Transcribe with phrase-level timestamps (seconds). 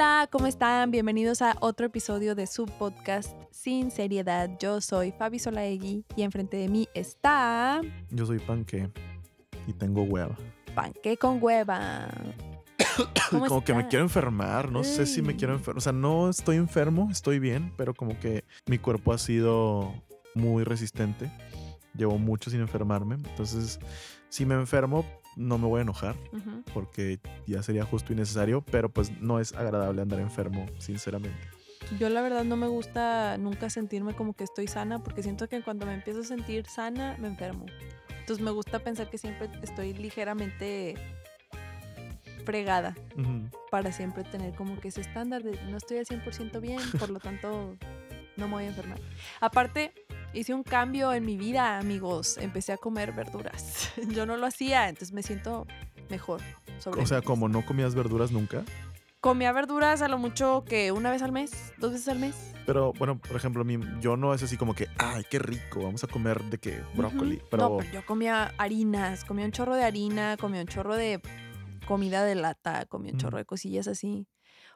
[0.00, 0.90] Hola, ¿cómo están?
[0.90, 4.48] Bienvenidos a otro episodio de su podcast Sin Seriedad.
[4.58, 8.88] Yo soy Fabi Solaegui y enfrente de mí está Yo soy panque
[9.66, 10.38] y tengo hueva.
[10.74, 12.08] Panque con hueva.
[13.30, 15.36] ¿Cómo como que me quiero enfermar, no sé si me Ay.
[15.36, 15.76] quiero enfermar.
[15.76, 19.92] O sea, no estoy enfermo, estoy bien, pero como que mi cuerpo ha sido
[20.34, 21.30] muy resistente.
[21.94, 23.16] Llevo mucho sin enfermarme.
[23.16, 23.78] Entonces,
[24.30, 25.04] si me enfermo,
[25.36, 26.62] no me voy a enojar Ujú.
[26.74, 31.38] porque ya sería justo y necesario, pero pues no es agradable andar enfermo, sinceramente.
[31.98, 35.62] Yo la verdad no me gusta nunca sentirme como que estoy sana porque siento que
[35.62, 37.66] cuando me empiezo a sentir sana me enfermo.
[38.20, 40.94] Entonces me gusta pensar que siempre estoy ligeramente
[42.44, 43.48] fregada Ujú.
[43.70, 47.18] para siempre tener como que ese estándar de no estoy al 100% bien, por lo
[47.18, 47.76] tanto
[48.36, 48.98] no me voy a enfermar.
[49.40, 49.92] Aparte,
[50.32, 52.38] hice un cambio en mi vida, amigos.
[52.38, 53.92] Empecé a comer verduras.
[54.08, 55.66] Yo no lo hacía, entonces me siento
[56.08, 56.40] mejor.
[56.78, 58.62] Sobre O sea, como no comías verduras nunca.
[59.20, 62.34] Comía verduras a lo mucho que una vez al mes, dos veces al mes.
[62.64, 66.02] Pero bueno, por ejemplo, mi, yo no es así como que, ay, qué rico, vamos
[66.04, 67.42] a comer de qué, brócoli.
[67.50, 71.20] Pero No, pero yo comía harinas, comía un chorro de harina, comía un chorro de
[71.86, 74.26] comida de lata, comía un chorro de cosillas así.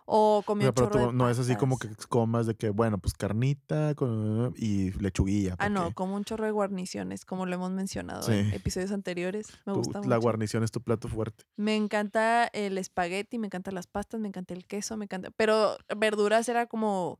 [0.06, 2.46] O O comía sea, un pero chorro tú de no es así como que comas
[2.46, 5.56] de que, bueno, pues carnita con, y lechuguilla.
[5.58, 8.32] Ah, no, como un chorro de guarniciones, como lo hemos mencionado Sí.
[8.32, 9.48] en episodios anteriores.
[9.64, 10.20] Me gusta la mucho.
[10.20, 11.44] guarnición es tu plato fuerte.
[11.56, 15.30] Me encanta el espagueti, me encantan las pastas, me encanta el queso, me encanta.
[15.30, 17.18] Pero verduras era como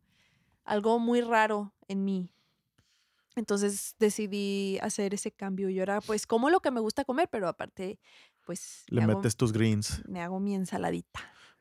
[0.64, 2.30] algo muy raro en mí.
[3.36, 5.68] Entonces decidí hacer ese cambio.
[5.68, 7.98] Y ahora, pues, como lo que me gusta comer, pero aparte,
[8.46, 10.02] pues, Le me hago, metes tus greens.
[10.06, 11.20] me hago mi ensaladita.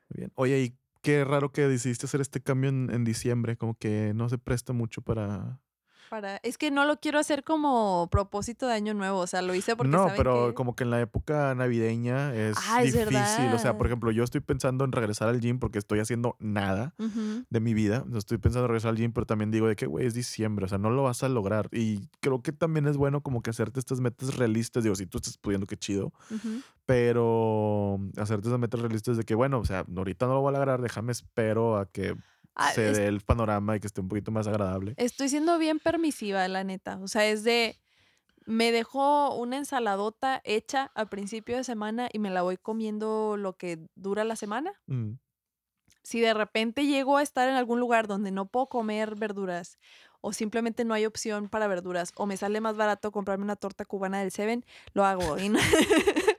[0.09, 0.31] Muy Bien.
[0.35, 4.29] Oye, y qué raro que decidiste hacer este cambio en, en diciembre, como que no
[4.29, 5.59] se presta mucho para...
[6.13, 9.17] Para, es que no lo quiero hacer como propósito de año nuevo.
[9.17, 12.55] O sea, lo hice porque no, saben pero como que en la época navideña es
[12.69, 13.51] Ah, es difícil.
[13.51, 16.93] O sea, por ejemplo, yo estoy pensando en regresar al gym porque estoy haciendo nada.
[17.49, 18.03] De mi vida.
[18.05, 20.65] No Estoy pensando en regresar al gym, pero también digo de que, güey, es diciembre,
[20.65, 21.67] o sea, no lo vas a lograr.
[21.71, 24.83] Y creo que también es bueno como que hacerte estas metas realistas.
[24.83, 26.13] Digo, si tú estás pudiendo, qué chido,
[26.85, 30.59] pero hacerte esas metas realistas de que, bueno, o sea, ahorita no lo voy a
[30.59, 32.15] lograr, déjame espero a que
[32.55, 34.93] Ah, se es- dé el panorama y que esté un poquito más agradable.
[34.97, 36.99] Estoy siendo bien permisiva, la neta.
[37.01, 37.79] O sea, es de.
[38.45, 43.53] Me dejó una ensaladota hecha a principio de semana y me la voy comiendo lo
[43.55, 44.73] que dura la semana.
[44.87, 45.13] Mm.
[46.03, 49.79] Si de repente llego a estar en algún lugar donde no puedo comer verduras
[50.19, 53.85] o simplemente no hay opción para verduras o me sale más barato comprarme una torta
[53.85, 55.37] cubana del Seven, lo hago.
[55.39, 55.59] Y no,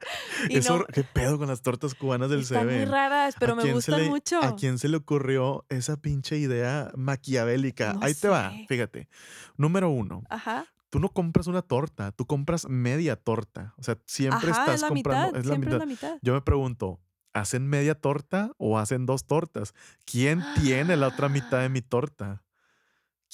[0.50, 3.56] y Eso, no- ¿Qué pedo con las tortas cubanas del están muy raras, pero ¿A
[3.56, 4.42] me quién se gustan le- mucho.
[4.42, 7.94] ¿A quién se le ocurrió esa pinche idea maquiavélica?
[7.94, 9.08] No Ahí te va, fíjate.
[9.56, 10.66] Número uno, Ajá.
[10.90, 13.74] tú no compras una torta, tú compras media torta.
[13.78, 15.26] O sea, siempre Ajá, estás es comprando.
[15.28, 15.40] mitad.
[15.40, 15.82] es la siempre mitad.
[15.82, 16.18] es la mitad.
[16.22, 17.00] Yo me pregunto,
[17.32, 19.74] ¿hacen media torta o hacen dos tortas?
[20.04, 22.42] ¿Quién tiene la otra mitad de mi torta?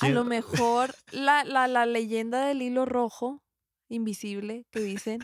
[0.01, 3.43] A lo ¿Quién- mejor la, la, la leyenda del hilo rojo
[3.89, 5.21] invisible que dicen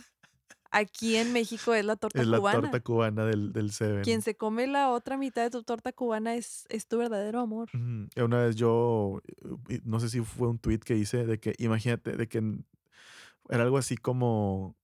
[0.70, 2.60] aquí en México es la torta Es la cubana.
[2.60, 4.02] torta cubana del, del Seven.
[4.02, 7.68] Quien se come la otra mitad de tu torta cubana es, es tu verdadero amor.
[7.72, 9.20] Y Una vez yo,
[9.68, 12.42] eh, no sé si fue un tweet que hice de que, imagínate, de que
[13.48, 14.76] era algo así como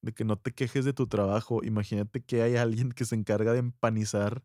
[0.00, 1.62] de que no te quejes de tu trabajo.
[1.62, 4.42] Imagínate que hay alguien que se encarga de empanizar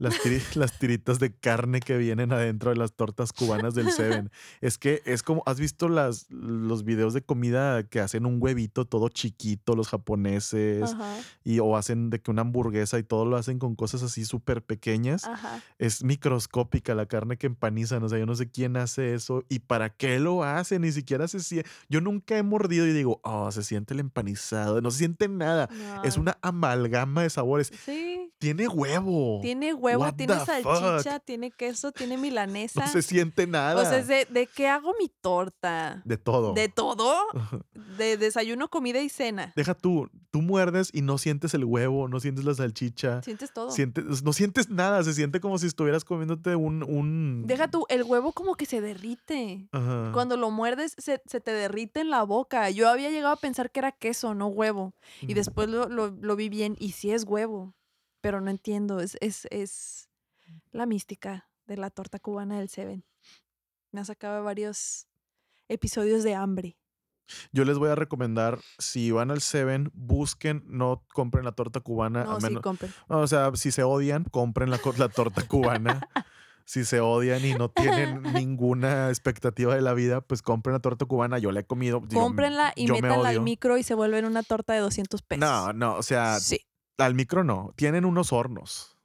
[0.00, 4.30] las, tiri- las tiritas de carne que vienen adentro de las tortas cubanas del Seven.
[4.60, 8.84] Es que es como, ¿has visto las, los videos de comida que hacen un huevito
[8.86, 10.92] todo chiquito, los japoneses?
[10.92, 14.24] Ajá, Y, o hacen de que una hamburguesa y todo lo hacen con cosas así
[14.24, 15.62] súper pequeñas ajá.
[15.78, 18.02] es microscópica la carne que empanizan.
[18.02, 20.78] O sea, yo no sé quién hace eso y para qué lo hace.
[20.78, 21.68] Ni siquiera se siente.
[21.88, 24.80] Yo nunca he mordido y digo, oh, se siente el empanizado.
[24.80, 25.68] No se siente nada.
[26.04, 27.70] Es una amalgama de sabores.
[27.84, 29.38] Sí, Tiene huevo.
[29.42, 31.24] tiene huevo, What tiene salchicha, fuck?
[31.26, 32.80] tiene queso, tiene milanesa.
[32.80, 33.80] No se siente nada.
[33.80, 36.00] o sea, de, ¿de qué hago mi torta?
[36.06, 36.54] de todo.
[36.54, 37.14] ¿De todo?
[37.98, 39.52] De desayuno, comida y cena.
[39.56, 43.22] Deja tú, tú muerdes y no sientes el huevo, no sientes la salchicha.
[43.22, 43.70] Sientes todo.
[43.70, 46.82] Sientes, no sientes nada, se siente como si estuvieras comiéndote un...
[46.82, 47.44] un...
[47.46, 49.68] Deja tú, el huevo como que se derrite.
[49.72, 50.10] Ajá.
[50.14, 52.70] Cuando lo muerdes, se, se te derrite en la boca.
[52.70, 54.94] Yo había llegado a pensar que era queso, no huevo.
[55.20, 57.74] Y después lo, lo- lo vi bien y sí es huevo.
[58.20, 60.08] Pero no entiendo, es, es, es
[60.72, 63.04] la mística de la torta cubana del Seven.
[63.92, 65.06] Me ha sacado varios
[65.68, 66.76] episodios de hambre.
[67.52, 72.24] Yo les voy a recomendar, si van al Seven, busquen, no compren la torta cubana.
[72.24, 72.92] No, a sí, compren.
[73.08, 76.00] o sea, si se odian, compren la, la torta cubana.
[76.64, 81.04] si se odian y no tienen ninguna expectativa de la vida, pues compren la torta
[81.04, 81.38] cubana.
[81.38, 82.02] Yo la he comido.
[82.12, 85.40] Cómprenla y yo me métanla al micro y se vuelven una torta de 200 pesos.
[85.40, 86.60] No, no, o sea, Sí.
[87.00, 87.72] Al micro no.
[87.76, 88.96] Tienen unos hornos.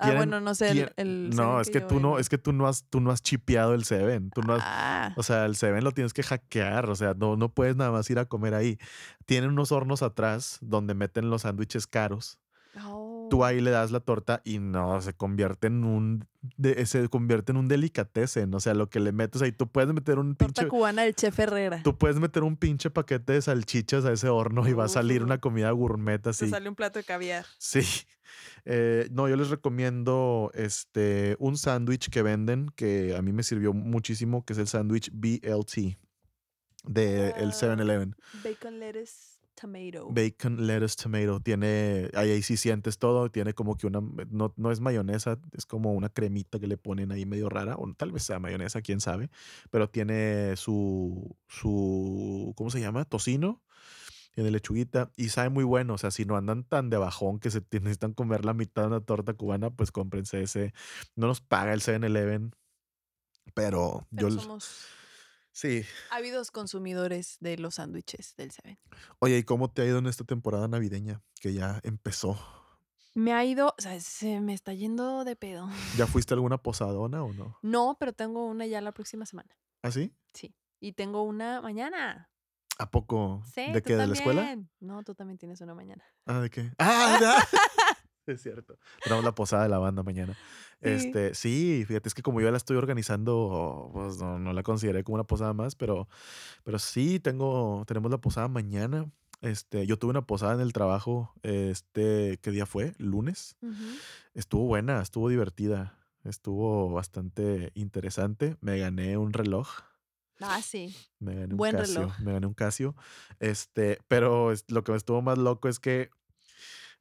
[0.00, 0.92] Ah, bueno, no sé.
[0.96, 3.74] El, no, es que tú no, es que tú no has, tú no has chipeado
[3.74, 4.30] el Seven.
[4.30, 6.88] Tú no has- Ah, o sea, el Seven lo tienes que hackear.
[6.88, 8.78] O sea, no, no puedes nada más ir a comer ahí.
[9.26, 12.38] Tienen unos hornos atrás donde meten los sándwiches caros.
[13.30, 16.26] Tú ahí le das la torta y no, se convierte en un
[16.56, 18.54] de- se convierte en un delicatessen.
[18.54, 20.68] O sea, lo que le metes ahí, tú puedes meter un Torta pinche.
[20.68, 21.82] cubana del chef Herrera.
[21.82, 25.22] Tú puedes meter un pinche paquete de salchichas a ese horno y va a salir
[25.22, 26.48] una comida gourmet Te así.
[26.48, 27.44] sale un plato de caviar.
[27.58, 27.80] Sí.
[28.64, 33.72] Eh, no, yo les recomiendo este un sándwich que venden que a mí me sirvió
[33.72, 35.98] muchísimo, que es el sándwich BLT
[36.84, 37.52] de el Ah.
[37.52, 38.14] 7-Eleven.
[38.44, 40.08] Bacon, lettuce, tomato.
[40.10, 41.40] Bacon, lettuce, tomato.
[41.40, 43.30] Tiene, ahí, ahí sí sientes todo.
[43.30, 44.00] Tiene como que una,
[44.30, 47.92] no, no es mayonesa, es como una cremita que le ponen ahí medio rara, o
[47.94, 49.30] tal vez sea mayonesa, quién sabe.
[49.70, 53.04] Pero tiene su, su, ¿cómo se llama?
[53.04, 53.62] Tocino.
[54.34, 55.94] Tiene lechuguita y sabe muy bueno.
[55.94, 58.88] O sea, si no andan tan de bajón que se necesitan comer la mitad de
[58.88, 60.72] una torta cubana, pues cómprense ese.
[61.16, 62.54] No nos paga el 7-Eleven,
[63.54, 64.40] pero, Pero yo.
[64.40, 64.86] somos
[65.58, 65.84] Sí.
[66.12, 68.78] ávidos consumidores de los sándwiches del Seven.
[69.18, 72.38] Oye, ¿y cómo te ha ido en esta temporada navideña que ya empezó?
[73.14, 75.68] Me ha ido, o sea, se me está yendo de pedo.
[75.96, 77.58] ¿Ya fuiste a alguna posadona o no?
[77.62, 79.50] No, pero tengo una ya la próxima semana.
[79.82, 80.14] ¿Ah, sí?
[80.32, 80.54] Sí.
[80.78, 82.30] Y tengo una mañana.
[82.78, 83.42] ¿A poco?
[83.52, 83.96] Sí, ¿De qué?
[83.96, 84.56] ¿De la escuela?
[84.78, 86.04] No, tú también tienes una mañana.
[86.24, 86.70] Ah, ¿de qué?
[86.78, 87.18] ¡Ah!
[88.32, 88.78] es cierto.
[89.02, 90.34] Tenemos la posada de la banda mañana.
[90.34, 90.88] Sí.
[90.88, 95.02] Este, sí, fíjate, es que como yo la estoy organizando, pues no, no la consideré
[95.02, 96.08] como una posada más, pero,
[96.64, 99.10] pero sí, tengo, tenemos la posada mañana.
[99.40, 102.94] Este, yo tuve una posada en el trabajo, este, ¿qué día fue?
[102.98, 103.56] ¿Lunes?
[104.34, 108.56] Estuvo buena, estuvo divertida, estuvo bastante interesante.
[108.60, 109.68] Me gané un reloj.
[110.40, 110.94] Ah, sí.
[111.18, 112.00] Me gané un Buen Casio.
[112.00, 112.20] reloj.
[112.20, 112.94] Me gané un Casio.
[113.40, 116.10] Este, pero lo que me estuvo más loco es que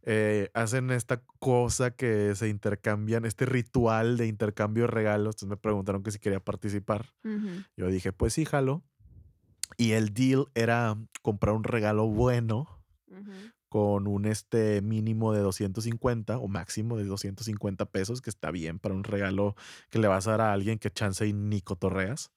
[0.09, 5.35] eh, hacen esta cosa que se intercambian, este ritual de intercambio de regalos.
[5.35, 7.07] Entonces me preguntaron que si quería participar.
[7.75, 8.85] Yo dije, pues sí, jalo.
[9.75, 12.69] Y el deal era comprar un regalo bueno
[13.67, 18.95] con un este mínimo de 250 o máximo de 250 pesos, que está bien para
[18.95, 19.57] un regalo
[19.89, 22.31] que le vas a dar a alguien que chance y ni cotorreas.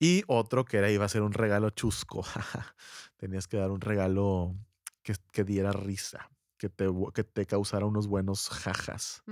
[0.00, 2.24] Y otro que era, iba a ser un regalo chusco.
[3.18, 4.56] Tenías que dar un regalo
[5.04, 6.28] que, que diera risa,
[6.58, 9.22] que te, que te causara unos buenos jajas.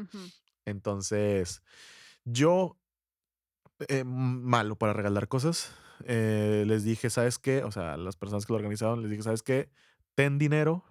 [0.64, 1.62] Entonces,
[2.25, 2.78] yo,
[3.88, 5.75] eh, malo para regalar cosas,
[6.05, 7.62] eh, les dije, ¿sabes qué?
[7.64, 9.70] O sea, a las personas que lo organizaron, les dije, ¿sabes qué?
[10.14, 10.84] Ten dinero,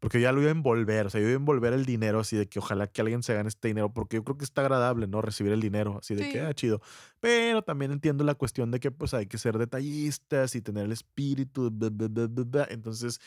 [0.00, 2.36] porque ya lo iba a envolver, o sea, yo iba a envolver el dinero así
[2.36, 5.06] de que ojalá que alguien se gane este dinero, porque yo creo que está agradable,
[5.06, 5.22] ¿no?
[5.22, 6.32] Recibir el dinero, así de Sí.
[6.32, 6.80] que, ah, chido.
[7.20, 10.92] Pero también entiendo la cuestión de que pues hay que ser detallistas y tener el
[10.92, 12.66] espíritu, bla, bla, bla, bla, bla.
[12.70, 13.20] entonces,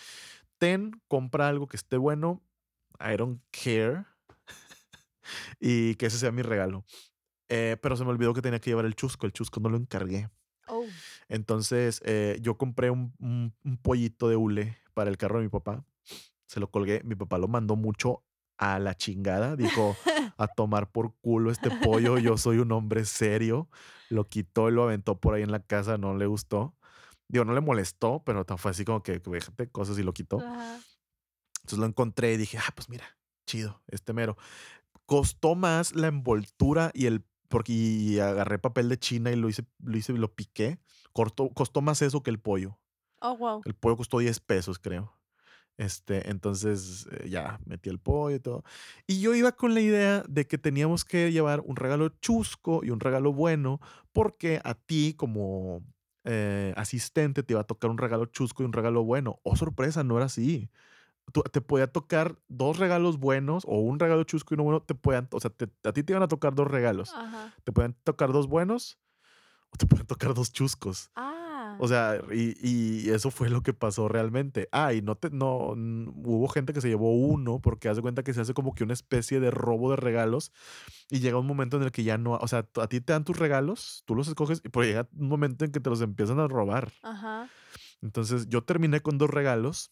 [0.60, 2.42] ten, compra algo que esté bueno,
[3.00, 4.06] I don't care,
[5.60, 6.86] y que ese sea mi regalo.
[7.48, 9.78] Eh, pero se me olvidó que tenía que llevar el chusco, el chusco no lo
[9.78, 10.30] encargué.
[10.68, 10.84] Oh.
[11.30, 15.50] Entonces, eh, yo compré un, un- un pollito de hule para el carro de mi
[15.50, 15.84] papá.
[16.46, 17.02] Se lo colgué.
[17.04, 18.24] Mi papá lo mandó mucho
[18.58, 19.56] a la chingada.
[19.56, 19.96] Dijo,
[20.38, 22.20] a tomar por culo este pollo.
[22.20, 23.68] Yo soy un hombre serio.
[24.10, 25.98] Lo quitó y lo aventó por ahí en la casa.
[25.98, 26.76] No le gustó.
[27.30, 30.40] Digo, no le molestó, pero fue así como que, déjate cosas y lo quitó.
[30.40, 30.80] Ajá.
[31.59, 33.06] Entonces lo encontré y dije, ah, pues mira,
[33.45, 34.36] chido, este mero.
[35.06, 37.24] Costó más la envoltura y el.
[37.48, 40.80] Porque y agarré papel de China y lo hice, lo hice, lo piqué.
[41.14, 42.80] Cortó, costó más eso que el pollo.
[43.21, 43.62] Oh, wow.
[43.66, 45.19] El pollo costó 10 pesos, creo.
[45.78, 48.64] Este, entonces eh, ya metí el pollo y todo.
[49.07, 52.90] Y yo iba con la idea de que teníamos que llevar un regalo chusco y
[52.90, 53.80] un regalo bueno,
[54.12, 55.83] porque a ti, como
[56.30, 59.40] eh, asistente, te iba a tocar un regalo chusco y un regalo bueno.
[59.44, 60.69] Oh, sorpresa, no era así.
[61.33, 64.81] Tú- te podía tocar dos regalos buenos o un regalo chusco y uno bueno.
[64.81, 67.14] Te podían, o sea, te- a ti te iban a tocar dos regalos.
[67.14, 67.54] Ajá.
[67.64, 68.98] Te pueden tocar dos buenos
[69.71, 71.12] o te pueden tocar dos chuscos.
[71.16, 71.39] Ah.
[71.81, 74.68] O sea, y, y eso fue lo que pasó realmente.
[74.74, 78.33] Ah, y no te, no, hubo gente que se llevó uno porque hace cuenta que
[78.33, 80.52] se hace como que una especie de robo de regalos
[81.09, 83.24] y llega un momento en el que ya no, o sea, a ti te dan
[83.24, 86.42] tus regalos, tú los escoges, y pero llega un momento en que te los empiezan
[86.42, 86.92] a robar.
[87.02, 87.50] Ajá.
[88.02, 89.92] Entonces yo terminé con dos regalos.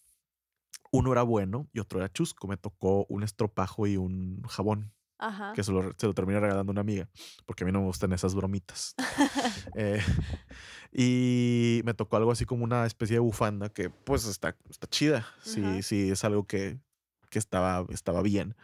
[0.92, 2.48] Uno era bueno y otro era chusco.
[2.48, 5.54] Me tocó un estropajo y un jabón Ajá.
[5.54, 7.10] que se lo, se lo terminé regalando a una amiga,
[7.46, 8.96] porque a mí no me gustan esas bromitas.
[9.76, 10.02] Eh,
[10.92, 15.28] y me tocó algo así como una especie de bufanda que pues está, está chida,
[15.44, 15.82] sí, Ajá.
[15.84, 16.80] sí, es algo que,
[17.30, 18.56] que estaba, estaba bien.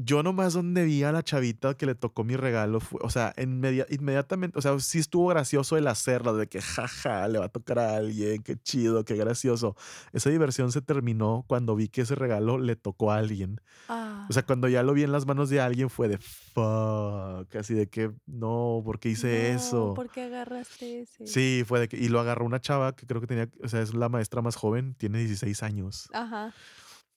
[0.00, 3.34] Yo nomás donde vi a la chavita que le tocó mi regalo, fue, o sea,
[3.36, 7.48] inmedia- inmediatamente, o sea, sí estuvo gracioso el hacerlo, de que jaja, le va a
[7.48, 9.76] tocar a alguien, qué chido, qué gracioso.
[10.12, 13.60] Esa diversión se terminó cuando vi que ese regalo le tocó a alguien.
[13.88, 17.56] Ah, O sea, cuando ya lo vi en las manos de alguien fue de fuck,
[17.56, 19.94] así de que no, ¿por qué hice no, eso?
[19.94, 21.26] ¿Por qué agarraste ese?
[21.26, 23.80] Sí, fue de que, y lo agarró una chava que creo que tenía, o sea,
[23.82, 26.08] es la maestra más joven, tiene 16 años.
[26.12, 26.52] Ajá.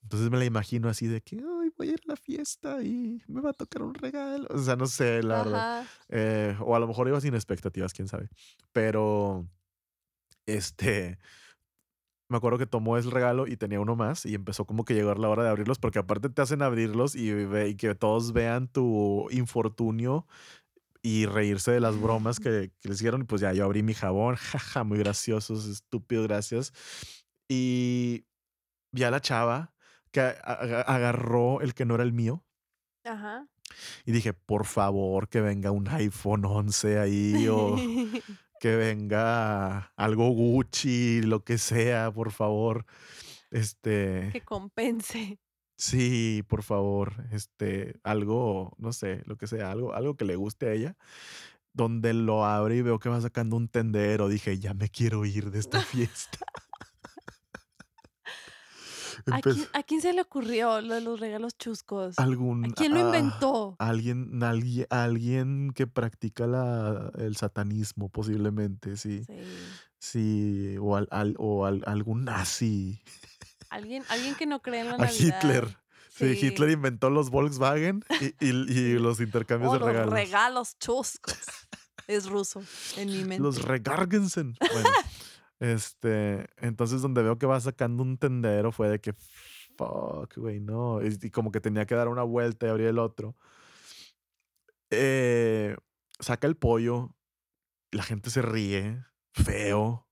[0.03, 3.22] Entonces me la imagino así de que, ay, voy a ir a la fiesta y
[3.27, 4.48] me va a tocar un regalo.
[4.50, 5.86] O sea, no sé, la verdad.
[6.10, 8.29] Eh, o a lo mejor iba sin expectativas, quién sabe.
[8.74, 9.48] Pero,
[10.46, 11.17] este,
[12.29, 15.20] me acuerdo que tomó el regalo y tenía uno más y empezó como que llegar
[15.20, 18.67] la hora de abrirlos porque aparte te hacen abrirlos y, ve- y que todos vean
[18.70, 20.25] tu infortunio
[21.03, 23.22] y reírse de las bromas que, que les hicieron.
[23.22, 26.74] Y pues ya yo abrí mi jabón, jaja, muy graciosos, estúpido, gracias.
[27.50, 28.25] Y
[28.93, 29.74] vi a la chava
[30.12, 32.44] que agarró el que no era el mío.
[33.03, 33.48] Ajá.
[34.06, 37.75] Y dije, por favor, que venga un iPhone 11 ahí o
[38.60, 42.86] que venga algo Gucci, lo que sea, por favor.
[43.50, 45.39] Este, que compense.
[45.77, 50.68] sí, por favor, este, algo, no sé, lo que sea, algo, algo que le guste
[50.68, 50.96] a ella.
[51.74, 55.51] Donde lo abre y veo que va sacando un tendero, dije, ya me quiero ir
[55.51, 56.39] de esta fiesta.
[59.31, 62.17] ¿A quién, a quién se le ocurrió lo de los regalos chuscos?
[62.17, 63.75] algún, ¿A quién lo ah, inventó?
[63.79, 69.23] Alguien, alguien, alguien que practica la, el satanismo, posiblemente, sí.
[69.25, 69.33] Sí.
[69.99, 73.01] Sí, o, al, al- o al- algún nazi.
[73.69, 75.39] Alguien, alguien que no cree en la A Navidad.
[75.43, 75.77] Hitler.
[76.09, 80.13] Sí, Hitler inventó los Volkswagen y, y- y los intercambios Oh, de los regalos.
[80.13, 81.37] regalos chuscos.
[82.07, 82.61] es ruso
[82.97, 83.39] en mi mente.
[83.39, 84.55] Los Regargensen.
[84.73, 84.89] Bueno,
[85.62, 91.01] este, entonces donde veo que va sacando un tendero fue de que, fuck, güey, no.
[91.01, 93.38] Y, y como que tenía que dar una vuelta y abrir el otro.
[94.89, 95.77] Eh,
[96.20, 97.15] saca el pollo,
[97.91, 99.03] la gente se ríe,
[99.34, 100.08] feo,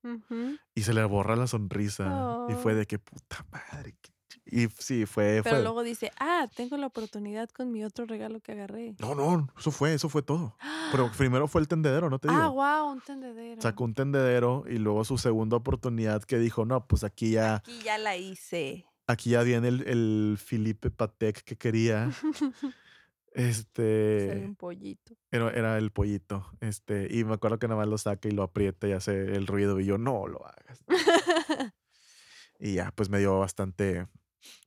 [0.74, 2.46] y se le borra la sonrisa.
[2.48, 2.76] Y fue Oh.
[2.76, 3.96] de que, puta madre.
[4.00, 4.19] qué ch-".
[4.50, 5.62] Y sí, fue, Pero fue.
[5.62, 8.94] luego dice, ah, tengo la oportunidad con mi otro regalo que agarré.
[8.98, 10.56] No, no, eso fue, eso fue todo.
[10.90, 12.40] Pero primero fue el tendedero, no te digo.
[12.40, 13.60] Ah, wow, un tendedero.
[13.62, 17.78] Sacó un tendedero y luego su segunda oportunidad que dijo, no, pues aquí ya, Aquí
[17.84, 18.86] ya la hice.
[19.06, 22.10] aquí ya viene el, el Felipe Patek que quería.
[23.32, 25.14] Este, un pollito.
[25.30, 26.50] era, era el pollito.
[26.60, 29.46] Este, y me acuerdo que nada más lo saca y lo aprieta y hace el
[29.46, 30.84] ruido y yo, no lo hagas.
[32.62, 34.06] Y ya, pues me dio bastante,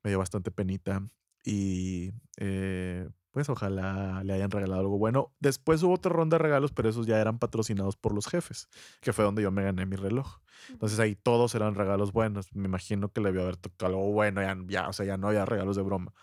[0.03, 1.08] me dio bastante penita.
[1.46, 5.34] Y eh, pues ojalá le hayan regalado algo bueno.
[5.39, 8.70] Después hubo otra ronda de regalos, pero esos ya eran patrocinados por los jefes,
[9.01, 10.39] que fue donde yo me gané mi reloj.
[10.70, 12.53] Entonces ahí todos eran regalos buenos.
[12.56, 15.27] Me imagino que le debió haber tocado algo bueno, ya, ya, o sea, ya no
[15.27, 16.13] había regalos de broma.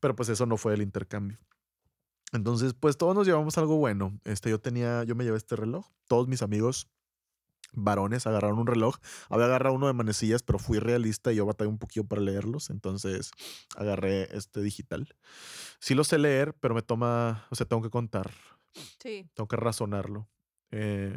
[0.00, 1.38] Pero pues eso no fue el intercambio.
[2.32, 4.18] Entonces, pues todos nos llevamos algo bueno.
[4.24, 5.86] Este, yo tenía, yo me llevé este reloj.
[6.08, 6.90] Todos mis amigos
[7.76, 8.96] varones agarraron un reloj.
[9.28, 12.70] Había agarrado uno de manecillas, pero fui realista y yo batallé un poquito para leerlos.
[12.70, 13.30] Entonces
[13.76, 15.14] agarré este digital.
[15.80, 18.30] Sí lo sé leer, pero me toma, o sea, tengo que contar,
[19.02, 20.28] Sí, tengo que razonarlo.
[20.72, 21.16] Eh,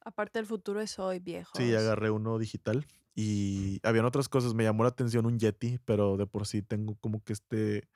[0.00, 1.52] aparte el futuro es hoy, viejo.
[1.58, 2.86] sí, agarré uno digital.
[3.18, 6.96] Y habían otras cosas, me llamó la atención un Yeti, pero de por sí tengo
[6.96, 7.88] como que este,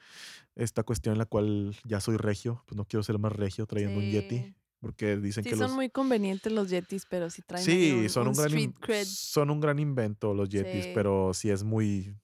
[0.54, 3.98] esta cuestión en la cual ya soy regio, pues no quiero ser más regio trayendo
[4.00, 4.54] un Yeti, Sí.
[4.80, 5.74] Porque dicen Sí, que son los...
[5.74, 9.50] muy convenientes los Yetis, pero sí traen Sí, un, son un, un gran, in- son
[9.50, 10.90] un gran invento los Yetis, Sí.
[10.94, 12.14] pero sí es muy,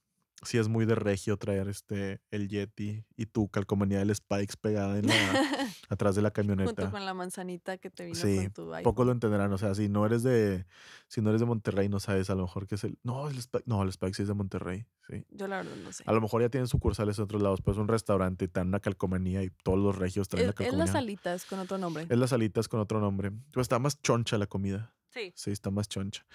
[0.43, 4.99] sí es muy de regio traer este el Yeti y tu calcomanía del Spikes pegada
[4.99, 5.15] en la,
[5.89, 6.91] atrás de la Junto camioneta.
[6.91, 9.07] con la manzanita que te vino Sí, con tu iPhone.
[9.07, 10.67] lo entenderán, o sea, si no eres de,
[11.09, 13.39] si no eres de Monterrey, no sabes a lo mejor qué es el, no, el
[13.39, 15.25] Spike, no, el Spike sí es de Monterrey, sí.
[15.31, 16.05] Yo la verdad no sé.
[16.07, 18.61] A lo mejor ya tienen sucursales en otros lados, pero es un restaurante y te
[18.61, 20.85] dan una calcomanía y todos los regios traen Es, la es calcomanía.
[20.87, 22.07] las alitas con otro nombre.
[22.09, 23.33] Es las alitas con otro nombre.
[23.53, 24.93] Pues está más choncha la comida.
[25.17, 25.33] Sí.
[25.35, 26.27] Sí, está más choncha.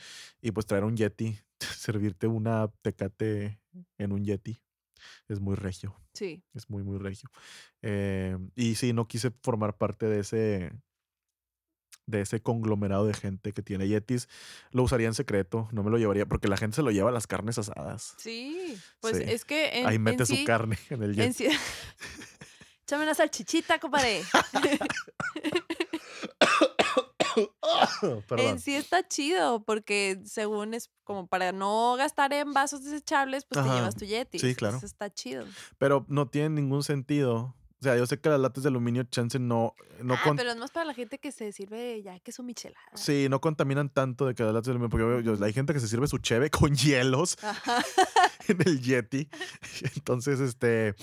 [0.41, 3.59] Y pues traer un Yeti, servirte una tecate
[3.99, 4.59] en un Yeti,
[5.27, 5.95] es muy regio.
[6.13, 6.43] Sí.
[6.55, 7.29] Es muy, muy regio.
[7.83, 10.71] Eh, y sí, no quise formar parte de ese
[12.07, 14.27] de ese conglomerado de gente que tiene Yetis.
[14.71, 17.13] Lo usaría en secreto, no me lo llevaría, porque la gente se lo lleva a
[17.13, 18.15] las carnes asadas.
[18.17, 18.77] Sí.
[18.99, 19.23] Pues Sí.
[19.27, 21.51] es que en, Ahí en mete su sí- carne en el en Yeti.
[21.51, 21.57] sí-
[22.83, 24.23] Échame una salchichita, compadre.
[28.37, 33.59] En sí está chido, porque según es como para no gastar en vasos desechables, pues
[33.59, 33.69] Ajá.
[33.69, 34.39] te llevas tu Yeti.
[34.39, 34.77] Sí, claro.
[34.77, 35.45] Eso está chido.
[35.77, 37.55] Pero no tiene ningún sentido.
[37.79, 40.51] O sea, yo sé que las latas de aluminio chance no, no, ah, con- pero
[40.51, 42.85] es más para la gente que se sirve ya que su michelada.
[42.93, 44.89] sí, no contaminan tanto de que las latas de aluminio.
[44.91, 47.83] Porque yo yo- hay gente que se sirve su cheve con hielos Ajá.
[48.47, 49.27] en el Yeti.
[49.95, 50.93] Entonces, este.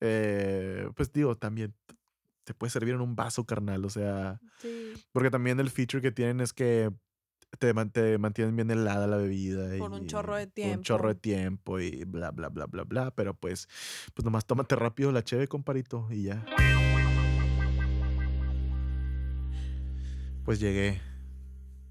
[0.00, 1.74] eh, pues digo, también
[2.44, 3.84] te puede servir en un vaso, carnal.
[3.84, 4.92] O sea, Sí.
[5.12, 6.90] porque también el feature que tienen es que
[7.58, 9.76] te, te mantienen bien helada la bebida.
[9.78, 11.76] Por un y- chorro de por Un chorro de tiempo.
[11.76, 13.10] tiempo y bla, bla, bla, bla, bla.
[13.12, 13.68] Pero pues,
[14.14, 16.44] pues nomás tómate rápido la cheve, comparito, y ya.
[20.44, 21.00] Pues llegué,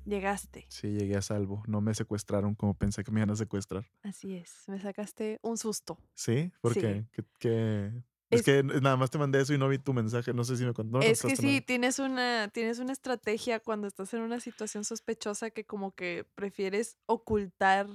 [0.06, 0.66] Llegaste.
[0.70, 1.64] sí, llegué a salvo.
[1.66, 3.86] No me secuestraron como pensé que me iban a secuestrar.
[4.04, 4.64] Así es.
[4.68, 5.98] Me sacaste un susto.
[6.14, 6.52] ¿Sí?
[6.62, 6.82] ¿Por Sí.
[6.82, 7.06] qué?
[7.14, 7.92] ¿Qué- qué?
[8.34, 10.34] Es, Es- que nada más te mandé eso y no vi tu mensaje.
[10.34, 11.02] No sé si me contó.
[11.02, 15.66] es que sí, tienes una, tienes una estrategia cuando estás en una situación sospechosa que
[15.66, 17.88] como que prefieres ocultar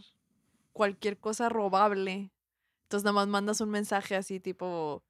[0.73, 2.31] cualquier cosa robable.
[2.85, 5.05] Entonces nada más mandas un mensaje así tipo,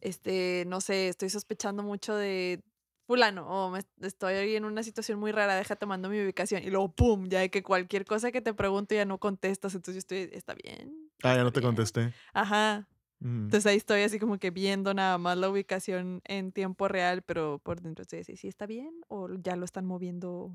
[0.00, 2.62] este, no sé, estoy sospechando mucho de
[3.06, 6.92] fulano o me- estoy en una situación muy rara, déjate mando mi ubicación y luego
[6.94, 10.30] pum, ya de que cualquier cosa que te pregunto ya no contestas, entonces yo estoy,
[10.36, 11.10] está bien.
[11.24, 11.68] Ah, ya no te bien".
[11.70, 12.12] contesté.
[12.32, 12.86] Ajá.
[13.22, 17.58] Entonces ahí estoy así como que viendo nada más la ubicación en tiempo real, pero
[17.58, 18.92] por dentro estoy así, ¿sí está bien?
[19.08, 20.52] ¿O ya lo están moviendo?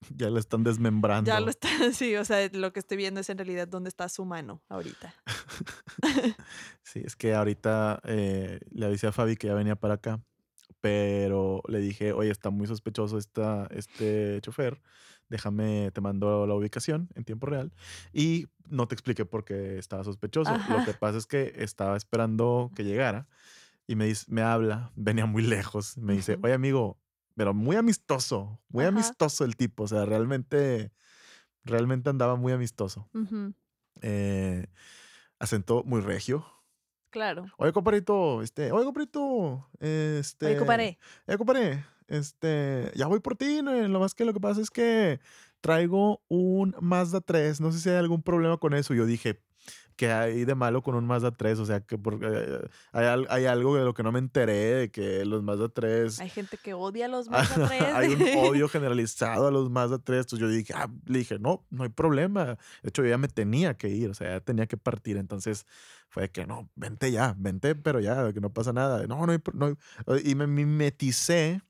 [0.16, 1.28] Ya lo están desmembrando.
[1.28, 4.08] Ya lo están, sí, o sea, lo que estoy viendo es en realidad dónde está
[4.08, 5.14] su mano ahorita.
[6.84, 10.22] Sí, es que ahorita eh, le avisé a Fabi que ya venía para acá,
[10.80, 14.80] pero le dije, oye, está muy sospechoso esta, este chofer,
[15.28, 17.72] déjame, te mando la ubicación en tiempo real.
[18.12, 20.52] Y no te expliqué por qué estaba sospechoso.
[20.66, 20.98] Lo que Ajá.
[20.98, 23.28] pasa es que estaba esperando que llegara
[23.86, 26.98] y me, dice, me habla, venía muy lejos, me dice, oye amigo,
[27.34, 28.90] pero muy amistoso, muy Ajá.
[28.90, 30.92] amistoso el tipo, o sea, realmente,
[31.64, 33.08] realmente andaba muy amistoso.
[34.02, 34.66] Eh,
[35.38, 36.46] acento muy regio.
[37.10, 37.46] Claro.
[37.56, 40.46] Oye, comparito, este, oye, comparito, este.
[40.46, 40.98] Oye, comparé.
[41.26, 43.72] Eh, comparé, este, ya voy por ti, ¿no?
[43.88, 45.20] Lo más que lo que pasa es que
[45.60, 48.94] traigo un Mazda 3, no sé si hay algún problema con eso.
[48.94, 49.40] Yo dije,
[49.96, 51.58] ¿qué hay de malo con un Mazda 3?
[51.58, 54.90] O sea, que porque, eh, hay, hay algo de lo que no me enteré, de
[54.90, 57.82] que los Mazda 3 Hay gente que odia a los Mazda 3.
[57.82, 60.20] hay un odio generalizado a los Mazda 3.
[60.20, 62.44] Entonces yo dije, ah, le dije, no, no hay problema.
[62.82, 65.16] De hecho, yo ya me tenía que ir, o sea, ya tenía que partir.
[65.16, 65.66] Entonces
[66.08, 69.06] fue de que no, vente ya, vente, pero ya, que no pasa nada.
[69.06, 71.60] No, no hay, no hay- Y me mimeticé,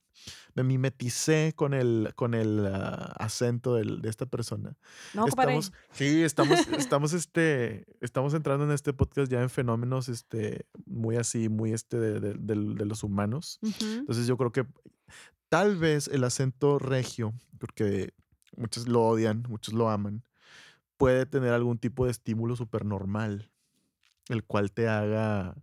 [0.54, 4.76] me mimeticé con el, con el ah, acento del- de esta persona.
[5.14, 5.26] No.
[5.26, 11.16] Estamos, sí, estamos, estamos, este, estamos entrando en este podcast ya en fenómenos, este, muy
[11.16, 13.58] así, muy este de, de- los humanos.
[13.62, 14.66] Ujú, Entonces yo creo que
[15.48, 18.12] tal vez el acento regio, porque
[18.56, 20.24] muchos lo odian, muchos lo aman,
[20.96, 23.50] puede tener algún tipo de estímulo supernormal,
[24.28, 25.54] el cual te haga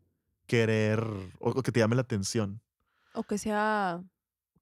[0.48, 1.04] querer
[1.40, 2.62] o que te llame la atención.
[3.14, 4.02] O que sea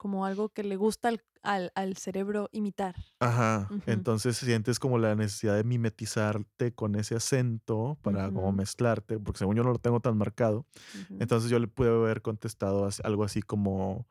[0.04, 2.94] como algo que le gusta al, al- al cerebro imitar.
[3.22, 3.70] Ajá.
[3.72, 3.82] Ujú.
[3.86, 8.58] Entonces sientes como la necesidad de mimetizarte con ese acento para como Ujú.
[8.58, 10.66] mezclarte, porque según yo no lo tengo tan marcado.
[11.20, 14.10] Entonces yo le pude haber contestado algo así como,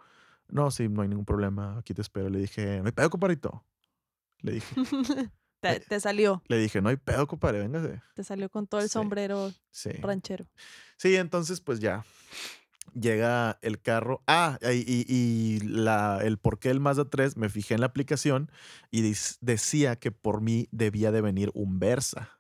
[0.49, 2.31] no, sí, no hay ningún problema, aquí te espero.
[2.31, 3.63] Le dije, no hay pedo, comparito.
[4.41, 4.75] Le dije,
[5.61, 8.01] te, te salió, le dije, no hay pedo, compadre, véngase.
[8.15, 8.95] te salió con todo el Sí.
[8.95, 9.91] sombrero Sí.
[10.01, 10.47] ranchero.
[10.97, 12.03] Sí, entonces pues ya.
[12.95, 14.23] Llega el carro.
[14.27, 18.51] Ah, y, y- la, el por qué el Mazda 3, me fijé en la aplicación
[18.91, 22.31] y decía que por mí debía de venir un Versa.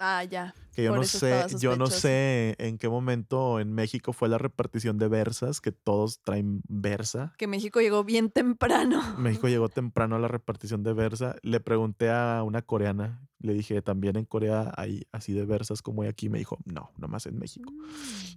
[0.00, 0.54] Ah, ya.
[0.72, 4.38] Que yo Por no sé, yo no sé en qué momento en México fue la
[4.38, 7.34] repartición de Versas, que todos traen Versa.
[7.36, 9.02] Que México llegó bien temprano.
[9.18, 11.34] México llegó temprano a la repartición de Versa.
[11.42, 16.02] Le pregunté a una coreana, le dije, ¿también en Corea hay así de Versas como
[16.02, 16.28] hay aquí?
[16.28, 17.72] Me dijo, no, nomás en México.
[17.72, 17.84] Mm.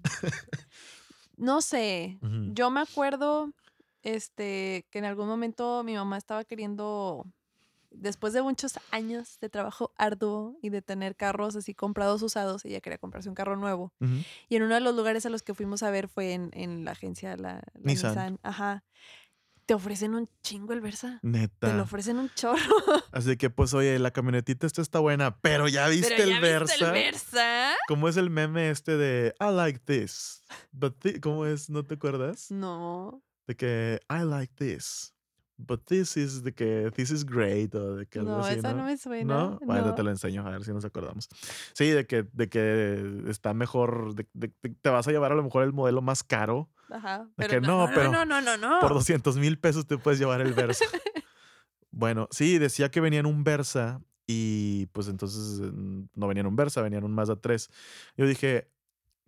[1.41, 2.19] No sé.
[2.53, 3.51] Yo me acuerdo
[4.03, 7.25] este que en algún momento mi mamá estaba queriendo
[7.89, 12.79] después de muchos años de trabajo arduo y de tener carros así comprados usados, ella
[12.79, 13.91] quería comprarse un carro nuevo.
[14.49, 16.85] Y en uno de los lugares a los que fuimos a ver fue en, en
[16.85, 18.11] la agencia, la, la Nissan.
[18.11, 18.39] Nissan.
[18.43, 18.83] Ajá.
[19.71, 21.19] Te ofrecen un chingo el Versa.
[21.21, 21.81] Te lo Neta.
[21.81, 22.59] ofrecen un chorro.
[23.13, 26.39] Así que, pues, oye, la camionetita esta está buena, pero ya viste Pero el ya
[26.41, 26.73] Versa.
[26.73, 27.73] viste el Versa.
[27.87, 30.43] ¿Cómo es el meme este de I like this?
[30.73, 31.69] But thi- ¿Cómo es?
[31.69, 32.51] ¿No te acuerdas?
[32.51, 33.23] No.
[33.47, 35.13] De que I like this.
[35.55, 38.71] But this is de que this is great o de que algo No, así, esa
[38.71, 38.79] ¿no?
[38.79, 39.33] no me suena.
[39.33, 39.59] ¿No?
[39.65, 39.95] Bueno, no.
[39.95, 41.29] te lo enseño, a ver si nos acordamos.
[41.73, 45.35] Sí, de que, de que está mejor, de, de- de- te vas a llevar a
[45.35, 46.69] lo mejor el modelo más caro.
[46.91, 47.27] Ajá.
[47.35, 48.79] Pero que no, no, no, pero no, no, no, no.
[48.79, 50.85] Por 200 mil pesos te puedes llevar el Versa.
[51.91, 55.71] bueno, sí, decía que venía en un Versa y pues entonces
[56.13, 57.69] no venía en un Versa, venía en un Mazda 3.
[58.17, 58.69] Yo dije,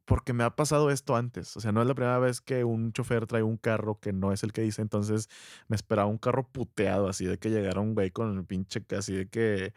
[0.06, 1.56] porque me ha pasado esto antes.
[1.58, 4.32] O sea, no es la primera vez que un chofer trae un carro que no
[4.32, 4.82] es el que dice.
[4.82, 5.30] Entonces
[5.67, 9.13] me esperaba un carro puteado, así de que llegara un güey con el pinche, así
[9.13, 9.73] de que,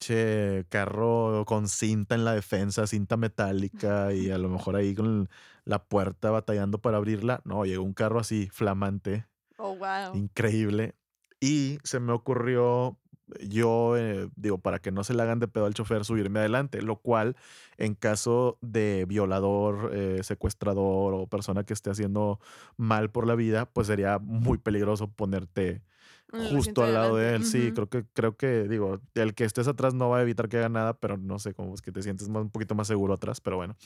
[0.00, 5.28] che, carro con cinta en la defensa, cinta metálica y a lo mejor ahí con
[5.64, 7.40] la puerta batallando para abrirla.
[7.44, 9.26] No, llegó un carro así, flamante,
[9.58, 10.16] Oh, wow.
[10.16, 10.94] increíble.
[11.40, 12.98] Y se me ocurrió,
[13.40, 16.82] yo eh, digo, para que no se le hagan de pedo al chofer, subirme adelante,
[16.82, 17.36] lo cual
[17.78, 22.40] en caso de violador, eh, secuestrador o persona que esté haciendo
[22.76, 25.82] mal por la vida, pues sería muy peligroso ponerte
[26.32, 27.44] el justo al lado de él.
[27.44, 30.58] Sí, creo que, creo que, digo, el que estés atrás no va a evitar que
[30.58, 33.14] haga nada, pero no sé, como es que te sientes más, un poquito más seguro
[33.14, 33.76] atrás, pero bueno.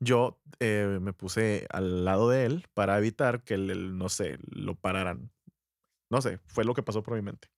[0.00, 4.74] Yo eh, me puse al lado de él para evitar que, el, no sé, lo
[4.74, 5.30] pararan.
[6.10, 7.48] No sé, fue lo que pasó por mi mente.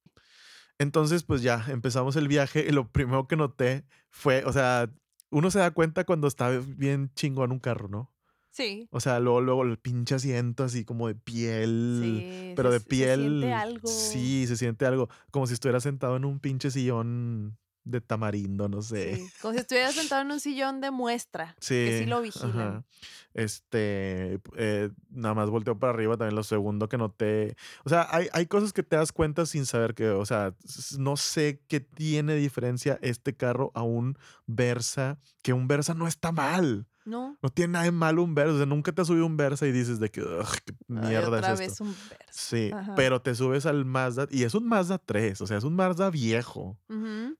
[0.78, 4.90] Entonces, pues ya empezamos el viaje y lo primero que noté fue, o sea,
[5.30, 8.12] uno se da cuenta cuando está bien chingón un carro, ¿no?
[8.50, 8.88] Sí.
[8.90, 12.52] O sea, luego, luego el pinche asiento así como de piel, Sí.
[12.56, 13.20] pero se- de se piel.
[13.28, 13.86] siente algo.
[13.86, 15.08] Sí, se siente algo.
[15.30, 17.58] Como si estuviera sentado en un pinche sillón
[17.90, 19.16] de tamarindo, no sé.
[19.16, 21.54] Sí, Como si estuviera sentado en un sillón de muestra.
[21.66, 22.50] Que sí lo vigilan.
[22.50, 22.84] ajá.
[23.32, 27.56] Este, eh, nada más volteo para arriba también lo segundo que noté.
[27.84, 30.54] O sea, hay, hay cosas que te das cuenta sin saber que, o sea,
[30.98, 36.32] no sé qué tiene diferencia este carro a un Versa, que un Versa no está
[36.32, 36.86] mal.
[37.10, 37.36] No.
[37.42, 38.54] No tiene nada de malo un Versa.
[38.54, 41.08] O sea, nunca te has subido un Versa y dices de que, "Ugh, qué Ay,
[41.08, 41.84] mierda otra es vez esto.
[41.84, 42.24] un verso.
[42.30, 42.94] Sí, Ajá.
[42.94, 46.08] pero te subes al Mazda y es un Mazda 3, o sea, es un Mazda
[46.10, 46.78] viejo.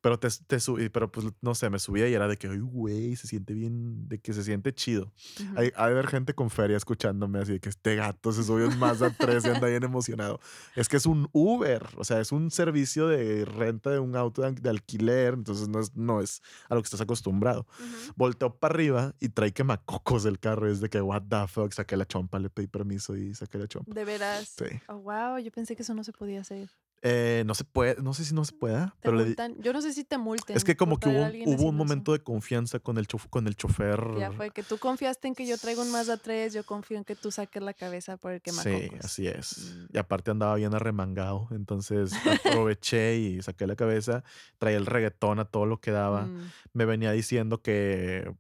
[0.00, 2.59] Pero te, te subí, pero pues no sé, me subía y era de que, ay,
[2.59, 5.12] güey, se siente bien, de que se siente chido.
[5.56, 9.14] Hay, haber gente con feria escuchándome así de que este gato se subió un Mazda
[9.16, 10.40] 3 y anda bien emocionado.
[10.74, 14.42] Es que es un Uber, o sea, es un servicio de renta de un auto
[14.42, 17.66] de, de alquiler, entonces no es, no es a lo que estás acostumbrado.
[17.78, 18.12] Ujú.
[18.16, 20.68] Volteo para arriba y trae quemacocos del carro.
[20.70, 23.68] Es de que, what the fuck, saqué la chompa, le pedí permiso y saqué la
[23.68, 23.92] chompa.
[23.94, 24.55] De veras.
[24.59, 24.64] Sí.
[24.88, 26.70] Oh, wow, yo pensé que eso no se podía hacer.
[27.03, 29.35] Eh, no se puede, no sé si no se pueda, pero le di-.
[29.61, 30.55] Yo no sé si te multen.
[30.55, 31.85] es que como que hubo, un- alguien hubo un haciendo eso.
[31.85, 34.03] momento de confianza con el, chof- con el chofer.
[34.18, 37.05] Ya fue que tú confiaste en que yo traigo un Mazda 3, yo confío en
[37.05, 39.03] que tú saques la cabeza por el Sí, quemacocos.
[39.05, 39.75] así es.
[39.75, 39.96] Mm.
[39.96, 42.12] Y aparte andaba bien arremangado, entonces
[42.51, 44.23] aproveché y saqué la cabeza,
[44.59, 46.27] traía el reggaetón a todo lo que daba.
[46.27, 48.31] Mm, Me venía diciendo que,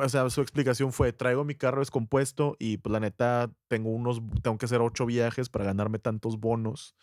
[0.00, 4.20] o sea, su explicación fue, traigo mi carro descompuesto y pues la neta tengo unos,
[4.42, 6.94] tengo que hacer ocho viajes para ganarme tantos bonos.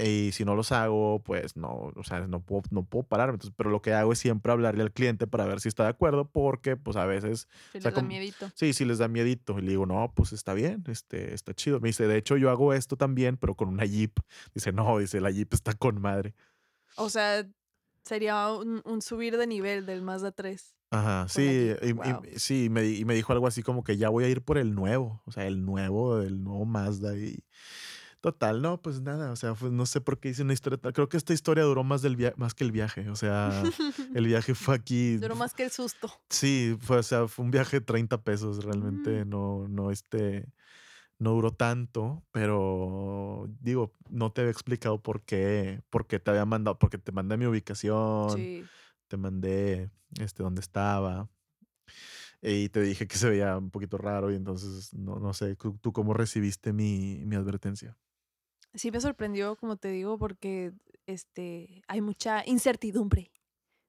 [0.00, 3.34] Y si no los hago, pues no, o sea, no puedo, no puedo pararme.
[3.34, 5.88] Entonces, pero lo que hago es siempre hablarle al cliente para ver si está de
[5.88, 8.48] acuerdo, porque pues a veces sí O sea, les da como- miedito.
[8.54, 9.58] Sí, sí les da miedito.
[9.58, 11.80] Y le digo, no, pues está bien, este, está chido.
[11.80, 14.12] Me dice, de hecho, yo hago esto también, pero con una Jeep.
[14.54, 16.32] Dice, no, dice, la Jeep está con madre.
[16.94, 17.44] O sea,
[18.04, 20.76] sería un, un subir de nivel del Mazda 3.
[20.90, 22.22] Ajá, sí, y, y- wow.
[22.36, 24.42] sí, y me, di- y me dijo algo así como que ya voy a ir
[24.42, 27.14] por el nuevo, o sea, el nuevo, el nuevo Mazda.
[27.16, 27.44] Y
[28.20, 30.78] total, no, pues nada, o sea, pues, no sé por qué hice una historia.
[30.92, 33.62] Creo que esta historia duró más, del via- más que el viaje, o sea,
[34.14, 35.16] el viaje fue aquí.
[35.18, 36.10] Duró más que el susto.
[36.30, 39.28] Sí, fue, o sea, fue un viaje de 30 pesos, realmente Mm.
[39.28, 40.46] no, no, este,
[41.18, 46.44] no duró tanto, pero digo, no te había explicado por qué, por qué te había
[46.46, 48.64] mandado, porque te mandé mi ubicación, Sí.
[49.08, 49.90] Te mandé,
[50.20, 51.28] este, dónde estaba,
[52.40, 55.92] y te dije que se veía un poquito raro, y entonces, no, no sé, ¿tú,
[55.92, 57.96] cómo recibiste mi, mi advertencia?
[58.74, 60.72] Sí me sorprendió, como te digo, porque
[61.06, 63.32] este hay mucha incertidumbre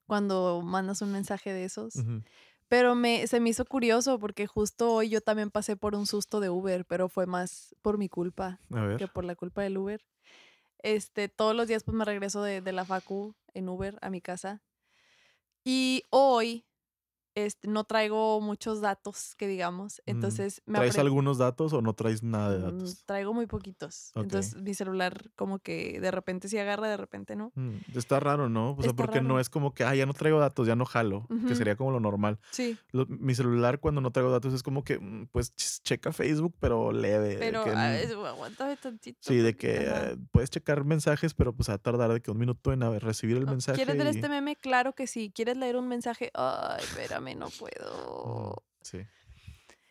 [0.08, 1.98] cuando mandas un mensaje de esos.
[1.98, 2.24] Ujú.
[2.70, 6.40] Pero me, se me hizo curioso porque justo hoy yo también pasé por un susto
[6.40, 8.60] de Uber, pero fue más por mi culpa
[8.98, 10.06] que por la culpa del Uber.
[10.82, 14.22] Este, todos los días pues me regreso de, de la facu en Uber a mi
[14.22, 14.62] casa.
[15.72, 16.66] Y hoy
[17.46, 20.02] este, no traigo muchos datos que digamos.
[20.06, 23.04] Mm, Entonces me ¿traes algunos datos o no traes nada de Mm, datos?
[23.06, 24.12] Traigo muy poquitos.
[24.16, 27.52] Entonces mi celular como que de repente sí agarra, de repente no.
[27.56, 28.72] Mm, está raro, ¿no?
[28.72, 30.86] O sea, Está porque no es como que, ah, ya no traigo datos, ya no
[30.86, 32.40] jalo, que sería como lo normal.
[32.52, 35.00] Sí, Lo- mi celular cuando no traigo datos es como que,
[35.32, 37.38] pues, ch- checa Facebook, pero leve.
[37.40, 39.20] pero que, a mm, ver, aguántame tantito.
[39.22, 40.12] sí, de que ajá.
[40.12, 43.38] eh, puedes checar mensajes, pero pues va a tardar de que un minuto en recibir
[43.38, 43.76] el Oh, mensaje.
[43.76, 44.56] ¿Quieres ver este meme?
[44.56, 45.32] Claro que sí.
[45.34, 46.32] ¿Quieres leer un mensaje?
[46.34, 48.64] Ay, espérame, no puedo.
[48.82, 49.06] Sí.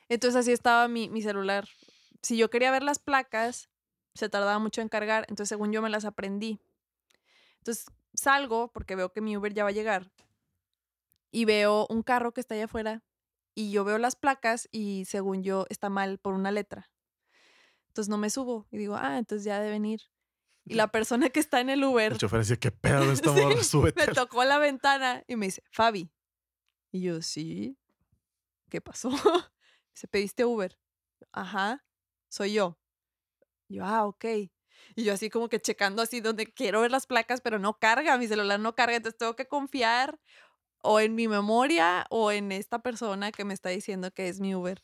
[0.08, 1.68] Entonces así estaba mi, mi celular.
[2.22, 3.68] Si yo quería ver las placas,
[4.14, 6.60] se tardaba mucho en cargar, entonces según yo me las aprendí.
[7.58, 10.10] Entonces salgo porque veo que mi Uber ya va a llegar
[11.30, 13.02] y veo un carro que está allá afuera
[13.54, 16.90] y yo veo las placas y según yo está mal por una letra.
[17.88, 20.02] Entonces no me subo y digo, ah, entonces ya deben ir.
[20.64, 23.78] Y la persona que está en el Uber El chofer decía, ¿qué pedo esta Sí,
[23.96, 26.10] me tocó la ventana y me dice, Fabi.
[26.92, 27.76] Y yo, sí.
[28.70, 29.10] ¿Qué pasó?
[29.94, 30.78] Dice, ¿pediste Uber?
[31.32, 31.84] Ajá,
[32.28, 32.78] soy yo.
[33.68, 34.24] Yo, ah, ok.
[34.96, 38.16] Y yo así como que checando así donde quiero ver las placas, pero no carga,
[38.18, 40.18] mi celular no carga, entonces tengo que confiar
[40.82, 44.54] o en mi memoria o en esta persona que me está diciendo que es mi
[44.54, 44.82] Uber.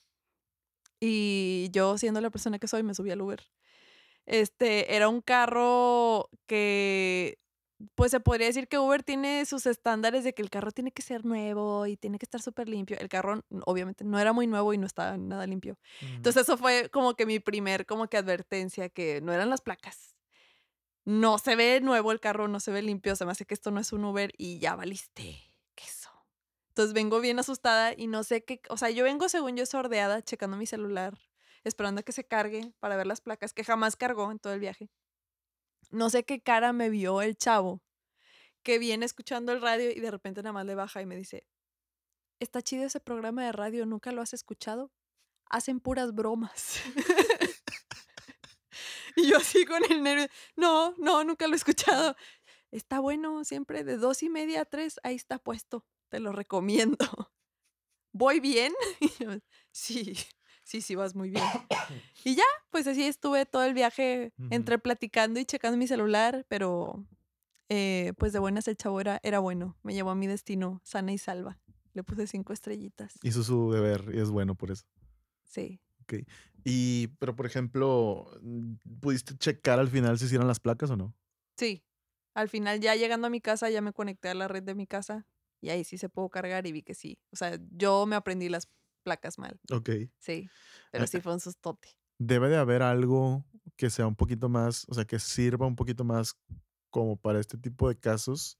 [1.00, 3.42] Y yo, siendo la persona que soy, me subí al Uber.
[4.26, 7.38] Este, era un carro que,
[7.94, 11.02] pues se podría decir que Uber tiene sus estándares de que el carro tiene que
[11.02, 12.96] ser nuevo y tiene que estar súper limpio.
[12.98, 15.78] El carro, obviamente, no era muy nuevo y no estaba nada limpio.
[16.00, 20.14] Entonces, eso fue como que mi primer, como que advertencia, que no eran las placas.
[21.04, 23.70] No se ve nuevo el carro, no se ve limpio, se me hace que esto
[23.70, 25.38] no es un Uber y ya valiste.
[25.74, 26.10] Queso.
[26.68, 30.22] Entonces vengo bien asustada y no sé qué, o sea, yo vengo según yo sordeada,
[30.22, 31.18] checando mi celular,
[31.62, 34.60] esperando a que se cargue para ver las placas, que jamás cargó en todo el
[34.60, 34.90] viaje.
[35.94, 37.80] No sé qué cara me vio el chavo
[38.64, 41.46] que viene escuchando el radio y de repente nada más le baja y me dice,
[42.40, 44.90] está chido ese programa de radio, ¿nunca lo has escuchado?
[45.50, 46.80] Hacen puras bromas.
[49.16, 50.26] y yo así con el nervio,
[50.56, 52.16] no, no, nunca lo he escuchado.
[52.72, 56.96] Está bueno, siempre de dos y media a tres, ahí está puesto, te lo recomiendo.
[58.12, 58.72] ¿Voy bien?
[59.70, 60.16] sí,
[60.64, 61.44] sí, sí, vas muy bien.
[62.24, 67.06] Y ya, pues así estuve todo el viaje entre platicando y checando mi celular, pero
[67.68, 69.76] eh, pues de buenas el chavo era, era bueno.
[69.82, 71.60] Me llevó a mi destino sana y salva.
[71.92, 73.18] Le puse cinco estrellitas.
[73.22, 74.84] Hizo su deber y es bueno por eso.
[75.44, 75.80] Sí.
[76.02, 76.14] Ok.
[76.64, 78.26] Y, pero por ejemplo,
[79.00, 81.14] ¿pudiste checar al final si hicieron las placas o no?
[81.56, 81.84] Sí.
[82.34, 84.86] Al final, ya llegando a mi casa, ya me conecté a la red de mi
[84.86, 85.26] casa
[85.60, 87.18] y ahí sí se pudo cargar y vi que sí.
[87.30, 88.68] O sea, yo me aprendí las
[89.04, 89.60] placas mal.
[89.70, 89.90] Ok.
[90.18, 90.48] Sí.
[90.90, 91.88] Pero sí fue un sustote.
[92.18, 93.44] Debe de haber algo
[93.76, 96.36] que sea un poquito más, o sea, que sirva un poquito más
[96.90, 98.58] como para este tipo de casos.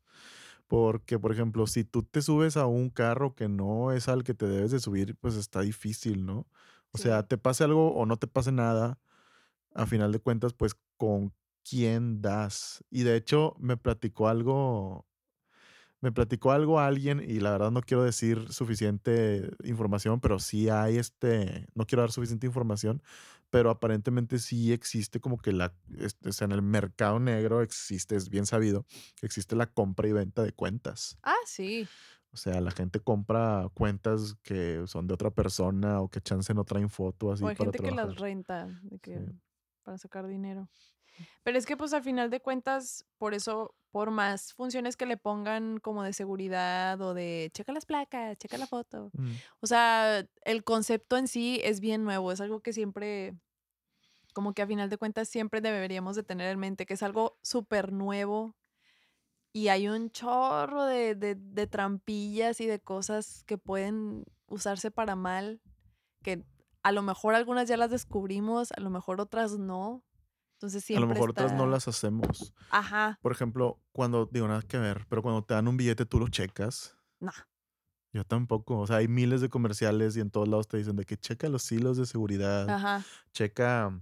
[0.66, 4.35] Porque, por ejemplo, si tú te subes a un carro que no es al que
[4.35, 6.46] te debes de subir, pues está difícil, ¿no?
[6.90, 8.98] O sea, te pase algo o no te pase nada,
[9.74, 11.35] a final de cuentas, pues con
[11.68, 12.85] quién das.
[12.90, 15.07] Y de hecho, me platicó algo
[16.05, 20.99] me platicó algo alguien y la verdad no quiero decir suficiente información, pero sí hay
[20.99, 23.03] este, no quiero dar suficiente información,
[23.49, 28.45] pero aparentemente sí existe como que la, este, en el mercado negro existe, es bien
[28.45, 28.85] sabido,
[29.23, 31.17] existe la compra y venta de cuentas.
[31.23, 31.88] Ah, sí.
[32.33, 36.64] O sea, la gente compra cuentas que son de otra persona o que chance no
[36.64, 37.45] traen foto así.
[37.45, 38.69] O hay gente que las renta
[39.83, 40.69] para sacar dinero.
[41.45, 45.16] Pero es que pues al final de cuentas, por eso, por más funciones que le
[45.16, 49.12] pongan como de seguridad o de checa las placas, checa la foto.
[49.12, 49.35] Mm.
[49.61, 53.37] O sea, el concepto en sí es bien nuevo, es algo que siempre,
[54.33, 57.38] como que a final de cuentas siempre deberíamos de tener en mente, que es algo
[57.40, 58.57] súper nuevo
[59.52, 65.14] y hay un chorro de, de, de trampillas y de cosas que pueden usarse para
[65.14, 65.61] mal,
[66.24, 66.44] que
[66.83, 70.02] a lo mejor algunas ya las descubrimos, a lo mejor otras no.
[70.55, 71.05] Entonces siempre.
[71.05, 72.55] A lo mejor otras no las hacemos.
[72.71, 73.19] Ajá.
[73.23, 76.29] Por ejemplo, cuando, digo nada que ver, pero cuando te dan un billete, tú lo
[76.29, 76.97] checas.
[77.21, 77.33] No.
[78.12, 78.79] Yo tampoco.
[78.79, 81.49] O sea, hay miles de comerciales y en todos lados te dicen de que checa
[81.49, 82.69] los hilos de seguridad.
[82.71, 83.05] Ajá.
[83.33, 84.01] Checa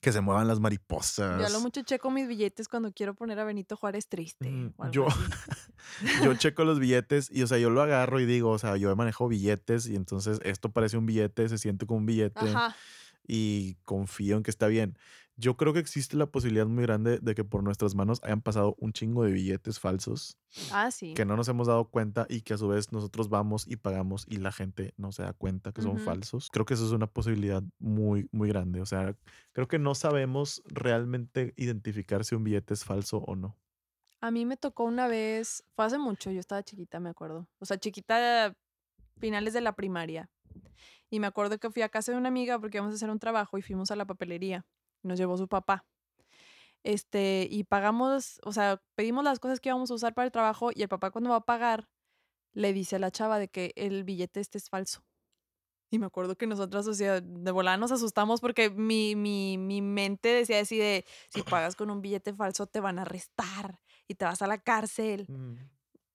[0.00, 1.40] que se muevan las mariposas.
[1.40, 4.50] Yo a lo mucho checo mis billetes cuando quiero poner a Benito Juárez triste.
[4.50, 5.06] Mm, yo,
[6.24, 8.94] yo checo los billetes y, o sea, yo lo agarro y digo, o sea, yo
[8.96, 12.48] manejo billetes y entonces esto parece un billete, se siente como un billete.
[12.48, 12.74] Ajá.
[13.26, 14.98] Y confío en que está bien.
[15.40, 18.76] Yo creo que existe la posibilidad muy grande de que por nuestras manos hayan pasado
[18.78, 20.36] un chingo de billetes falsos.
[20.70, 21.14] Ah, sí.
[21.14, 24.26] Que no nos hemos dado cuenta y que a su vez nosotros vamos y pagamos
[24.28, 26.50] y la gente no se da cuenta que son falsos.
[26.52, 28.82] Creo que eso es una posibilidad muy, muy grande.
[28.82, 29.16] O sea,
[29.52, 33.56] creo que no sabemos realmente identificar si un billete es falso o no.
[34.20, 37.48] A mí me tocó una vez, fue hace mucho, yo estaba chiquita, me acuerdo.
[37.60, 38.54] O sea, chiquita,
[39.16, 40.28] finales de la primaria.
[41.08, 43.18] Y me acuerdo que fui a casa de una amiga porque íbamos a hacer un
[43.18, 44.66] trabajo y fuimos a la papelería
[45.02, 45.84] nos llevó su papá.
[46.82, 50.70] Este, y pagamos, o sea, pedimos las cosas que íbamos a usar para el trabajo
[50.74, 51.88] y el papá cuando va a pagar
[52.52, 55.04] le dice a la chava de que el billete este es falso.
[55.90, 59.82] Y me acuerdo que nosotras, o sea, de volada nos asustamos porque mi, mi, mi
[59.82, 64.14] mente decía así de, si pagas con un billete falso te van a arrestar y
[64.14, 65.26] te vas a la cárcel.
[65.28, 65.56] Mm.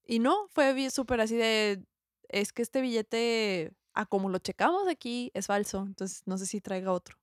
[0.05, 1.83] Y no, fue súper así de,
[2.29, 5.83] es que este billete, a como lo checamos aquí, es falso.
[5.85, 7.17] Entonces, no sé si traiga otro.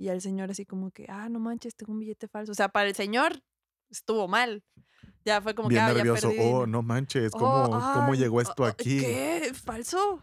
[0.00, 2.52] Y el señor así como que, ah, no manches, tengo un billete falso.
[2.52, 3.42] O sea, para el señor
[3.90, 4.64] estuvo mal.
[5.26, 6.32] Ya fue como Bien que, ah, nervioso.
[6.32, 8.98] ya Oh, no manches, ¿cómo, oh, ¿cómo ay, llegó esto ah, ah, aquí?
[8.98, 9.52] ¿Qué?
[9.52, 10.22] ¿Falso?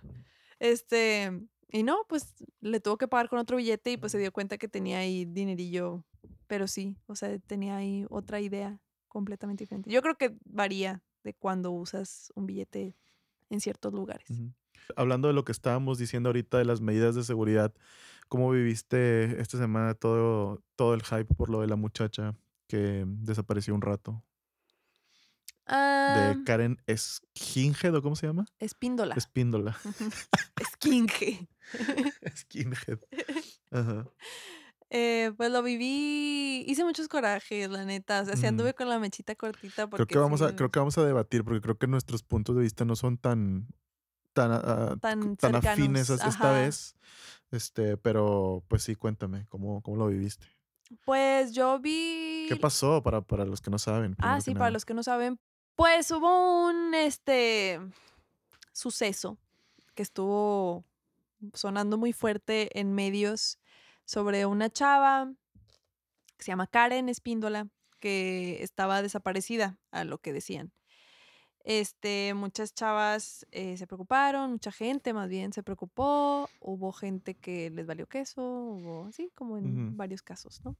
[0.57, 1.31] Este,
[1.69, 4.57] y no, pues le tuvo que pagar con otro billete y pues se dio cuenta
[4.57, 6.03] que tenía ahí dinerillo.
[6.47, 9.91] Pero sí, o sea, tenía ahí otra idea completamente diferente.
[9.91, 12.95] Yo creo que varía de cuando usas un billete
[13.51, 14.27] en ciertos lugares.
[14.31, 14.51] Ujú.
[14.95, 17.73] Hablando de lo que estábamos diciendo ahorita de las medidas de seguridad,
[18.27, 22.35] ¿cómo viviste esta semana todo, todo el hype por lo de la muchacha
[22.67, 24.23] que desapareció un rato?
[25.65, 28.45] Ah, De Karen Esquinge, ¿o cómo se llama?
[28.59, 29.15] espíndola.
[29.15, 29.77] Espíndola.
[30.59, 31.47] Esquinje.
[32.35, 32.99] Skinhead.
[33.71, 34.07] Ajá.
[34.89, 38.21] Eh, pues lo viví, hice muchos corajes, la neta.
[38.21, 38.47] O sea, sí Ujú.
[38.47, 41.59] anduve con la mechita cortita Creo que vamos a, creo que vamos a debatir, porque
[41.59, 43.67] creo que nuestros puntos de vista no son tan,
[44.45, 46.61] tan, tan tan afines as- esta Ajá.
[46.61, 46.95] vez.
[47.51, 50.45] Este, pero pues sí, cuéntame, ¿cómo, cómo lo viviste?
[51.05, 51.83] Pues yo ¿Qué
[52.55, 52.59] vi.
[52.61, 54.15] pasó para, para los que no saben?
[54.19, 55.39] Ah, sí, para los que no saben,
[55.75, 57.79] pues hubo un este
[58.73, 59.37] suceso
[59.95, 60.85] que estuvo
[61.53, 63.59] sonando muy fuerte en medios
[64.05, 65.31] sobre una chava
[66.37, 67.67] que se llama Karen Espíndola,
[67.99, 70.71] que estaba desaparecida, a lo que decían.
[71.69, 77.69] Este, muchas chavas eh, se preocuparon, mucha gente más bien se preocupó, hubo gente que
[77.69, 80.77] les valió queso, hubo así como en varios casos, ¿no?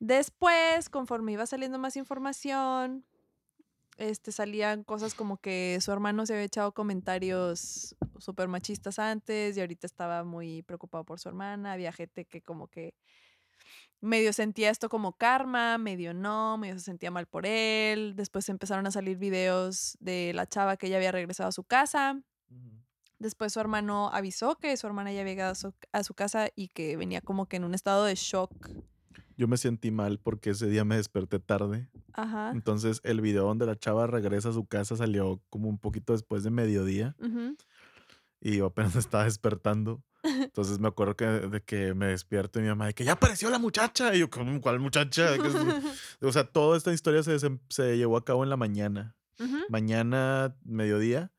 [0.00, 3.04] Después, conforme iba saliendo más información,
[3.98, 9.60] este, salían cosas como que su hermano se había echado comentarios súper machistas antes y
[9.60, 11.72] ahorita estaba muy preocupado por su hermana.
[11.72, 12.94] Había gente que como que
[14.00, 18.14] medio sentía esto como karma, medio no, medio se sentía mal por él.
[18.16, 22.20] Después empezaron a salir videos de la chava que ya había regresado a su casa.
[23.18, 26.50] Después su hermano avisó que su hermana ya había llegado a su, a su casa
[26.54, 28.70] y que venía como que en un estado de shock.
[29.36, 31.88] Yo me sentí mal porque ese día me desperté tarde.
[32.12, 32.50] Ajá.
[32.52, 36.44] Entonces el video donde la chava regresa a su casa salió como un poquito después
[36.44, 37.16] de mediodía
[38.40, 40.02] y yo apenas estaba despertando.
[40.22, 43.50] Entonces me acuerdo que, de que me despierto y mi mamá de que ya apareció
[43.50, 44.14] la muchacha.
[44.14, 44.60] Y yo, "¿Cómo?
[44.60, 45.38] ¿cuál muchacha?
[45.38, 45.54] ¿Qué es?".
[46.20, 49.16] O sea, toda esta historia se, se llevó a cabo en la mañana.
[49.38, 49.56] Ujú.
[49.68, 51.30] Mañana, mediodía.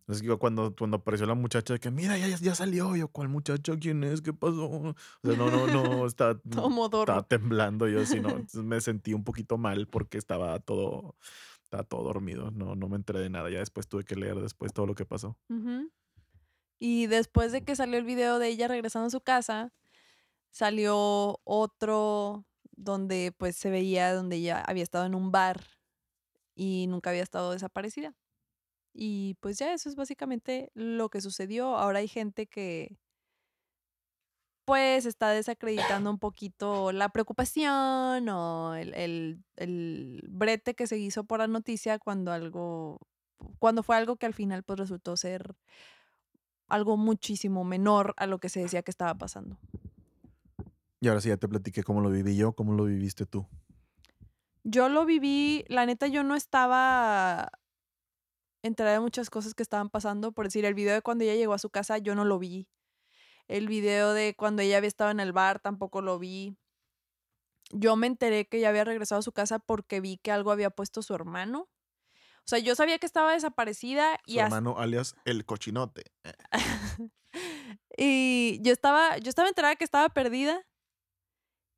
[0.00, 2.94] Entonces yo cuando, cuando apareció la muchacha de que mira, ya, ya- salió.
[2.96, 3.76] Y yo, ¿cuál muchacha?
[3.76, 4.22] ¿Quién es?
[4.22, 4.66] ¿Qué pasó?
[4.70, 5.82] O sea, no, no, no,
[6.70, 7.02] modorro.
[7.02, 8.28] estaba temblando yo, así, ¿no?
[8.36, 11.16] Entonces me sentí un poquito mal porque estaba todo,
[11.64, 12.50] estaba todo dormido.
[12.52, 13.50] No, no me enteré de nada.
[13.50, 15.36] Ya después tuve que leer después todo lo que pasó.
[15.48, 15.90] Ujú.
[16.78, 19.72] Y después de que salió el video de ella regresando a su casa,
[20.50, 25.62] salió otro donde pues se veía donde ella había estado en un bar
[26.54, 28.14] y nunca había estado desaparecida.
[28.94, 31.76] Y pues ya eso es básicamente lo que sucedió.
[31.78, 32.98] Ahora hay gente que
[34.64, 41.24] pues está desacreditando un poquito la preocupación o el, el- el brete que se hizo
[41.24, 42.98] por la noticia cuando algo,
[43.60, 45.54] cuando fue algo que al final pues resultó ser
[46.68, 49.58] algo muchísimo menor a lo que se decía que estaba pasando.
[51.00, 53.46] Y ahora sí ya te platiqué cómo lo viví yo, cómo lo viviste tú.
[54.64, 57.52] Yo lo viví, la neta yo no estaba
[58.62, 61.54] enterada de muchas cosas que estaban pasando, por decir, el video de cuando ella llegó
[61.54, 62.68] a su casa yo no lo vi.
[63.46, 66.56] El video de cuando ella había estado en el bar tampoco lo vi.
[67.70, 70.70] Yo me enteré que ya había regresado a su casa porque vi que algo había
[70.70, 71.68] puesto su hermano.
[72.46, 76.04] O sea, yo sabía que estaba desaparecida y Su hermano alias el cochinote.
[77.98, 80.64] y yo estaba, yo estaba enterada que estaba perdida.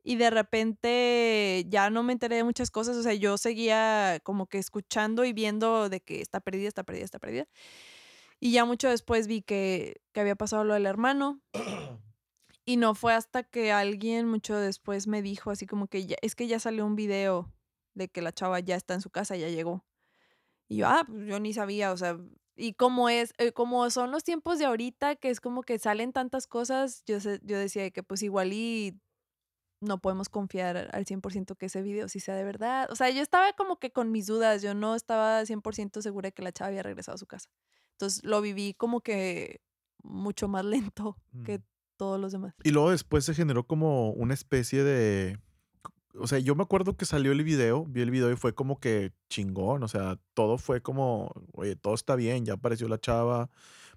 [0.05, 2.99] Y de repente ya no me enteré de muchas cosas.
[2.99, 7.05] O sea, yo seguía como que escuchando y viendo de que está perdida, está perdida,
[7.07, 7.49] está perdida.
[8.39, 11.41] Y ya mucho después vi que, que había pasado lo del hermano.
[12.67, 16.35] Y no fue hasta que alguien mucho después me dijo así como que ya, es
[16.35, 17.51] que ya salió un video
[17.95, 19.87] de que la chava ya está en su casa, ya llegó.
[20.69, 22.19] Y yo, ah, pues yo ni sabía, o sea,
[22.57, 26.13] y como es, eh, como son los tiempos de ahorita, que es como que salen
[26.13, 28.99] tantas cosas, yo, sé- yo decía de que pues igual y
[29.81, 32.89] no podemos confiar al 100% que ese video sí sea de verdad.
[32.91, 36.33] O sea, yo estaba como que con mis dudas, yo no estaba 100% segura de
[36.33, 37.49] que la chava había regresado a su casa.
[37.93, 39.61] Entonces lo viví como que
[40.03, 41.63] mucho más lento que Mm.
[41.97, 42.55] todos los demás.
[42.65, 45.39] Y luego después se generó como una especie de...
[46.15, 48.81] O sea, yo me acuerdo que salió el video, vi el video y fue como
[48.81, 53.51] que chingón, o sea, todo fue como, oye, todo está bien, ya apareció la chava,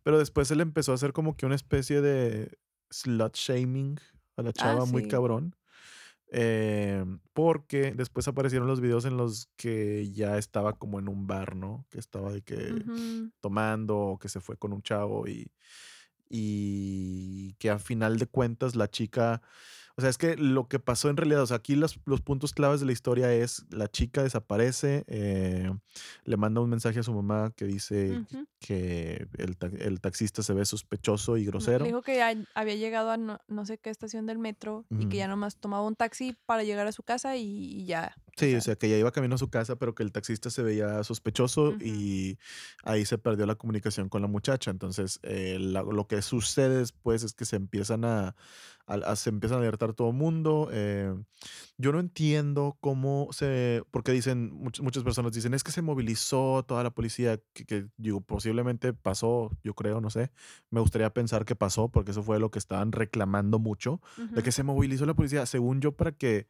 [0.04, 2.58] pero después él empezó a hacer como que una especie de
[2.89, 3.97] slut shaming
[4.36, 5.08] a la chava muy sí.
[5.08, 5.56] cabrón,
[6.34, 11.56] eh, porque después aparecieron los videos en los que ya estaba como en un bar,
[11.56, 11.86] ¿no?
[11.89, 12.84] Que estaba de que
[13.41, 15.52] tomando o que se fue con un chavo y,
[16.30, 19.42] y que a final de cuentas la chica,
[20.02, 22.54] o sea, es que lo que pasó en realidad, o sea, aquí los, los puntos
[22.54, 25.71] claves de la historia es la chica desaparece, eh,
[26.23, 28.23] le manda un mensaje a su mamá que dice
[28.60, 31.85] que el, el taxista se ve sospechoso y grosero.
[31.85, 35.17] Dijo que ya había llegado a no, no sé qué estación del metro y que
[35.17, 38.15] ya nomás tomaba un taxi para llegar a su casa y, y ya.
[38.50, 40.63] Sí, o sea, que ya iba camino a su casa, pero que el taxista se
[40.63, 42.37] veía sospechoso y
[42.83, 44.71] ahí se perdió la comunicación con la muchacha.
[44.71, 48.35] Entonces, eh, la- lo que sucede después es que se empiezan a,
[48.87, 50.69] a- a- se empiezan a alertar todo el mundo.
[50.71, 51.13] eh,
[51.77, 56.63] yo no entiendo cómo se, porque dicen, much- muchas personas dicen, es que se movilizó
[56.67, 60.31] toda la policía, que, que, digo, posiblemente pasó, yo creo, no sé.
[60.69, 64.02] Me gustaría pensar que pasó, porque eso fue lo que estaban reclamando mucho
[64.35, 65.46] de que se movilizó la policía.
[65.46, 66.48] Según yo, para que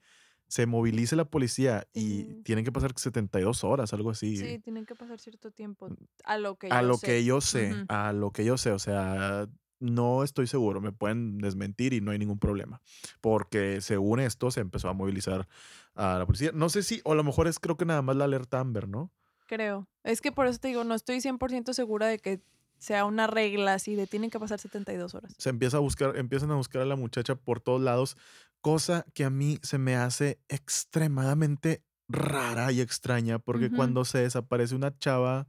[0.51, 2.41] se movilice la policía y Sí.
[2.43, 4.35] tienen que pasar 72 horas, algo así.
[4.35, 5.87] Sí, tienen que pasar cierto tiempo.
[6.25, 7.05] A lo que a yo lo sé.
[7.07, 9.47] que yo sé, a lo que yo sé, o sea,
[9.79, 12.81] no estoy seguro, me pueden desmentir y no hay ningún problema,
[13.21, 15.47] porque según esto se empezó a movilizar
[15.95, 16.51] a la policía.
[16.53, 18.89] No sé si, o a lo mejor es creo que nada más la alerta Amber,
[18.89, 19.09] ¿no?
[19.47, 19.87] Creo.
[20.03, 22.41] Es que por eso te digo, no estoy 100% segura de que
[22.77, 25.33] sea una regla así de tienen que pasar 72 horas.
[25.37, 28.17] se empieza a buscar, empiezan a buscar a la muchacha por todos lados,
[28.62, 34.76] cosa que a mí se me hace extremadamente rara y extraña, porque cuando se desaparece
[34.76, 35.47] una chava,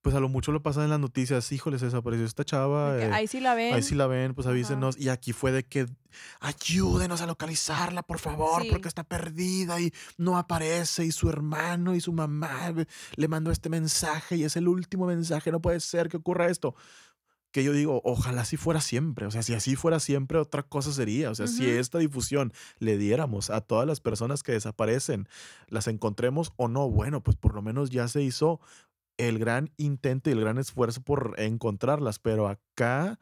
[0.00, 2.98] pues a lo mucho lo pasan en las noticias, híjole, se desapareció esta chava.
[2.98, 3.72] Eh, ahí sí la ven.
[3.74, 4.52] Ahí sí la ven, pues Ajá.
[4.52, 4.98] avísenos.
[4.98, 5.86] Y aquí fue de que
[6.40, 8.68] ayúdenos a localizarla, por favor, Sí.
[8.70, 11.04] porque está perdida y no aparece.
[11.06, 15.06] Y su hermano y su mamá ve- le mandó este mensaje y es el último
[15.06, 15.50] mensaje.
[15.52, 16.74] No puede ser que ocurra esto.
[17.54, 19.26] Que yo digo, ojalá así fuera siempre.
[19.26, 21.30] O sea, si así fuera siempre, otra cosa sería.
[21.30, 25.28] O sea, si esta difusión le diéramos a todas las personas que desaparecen,
[25.68, 28.60] las encontremos o no, bueno, pues por lo menos ya se hizo
[29.18, 33.20] el gran intento y el gran esfuerzo por encontrarlas, pero acá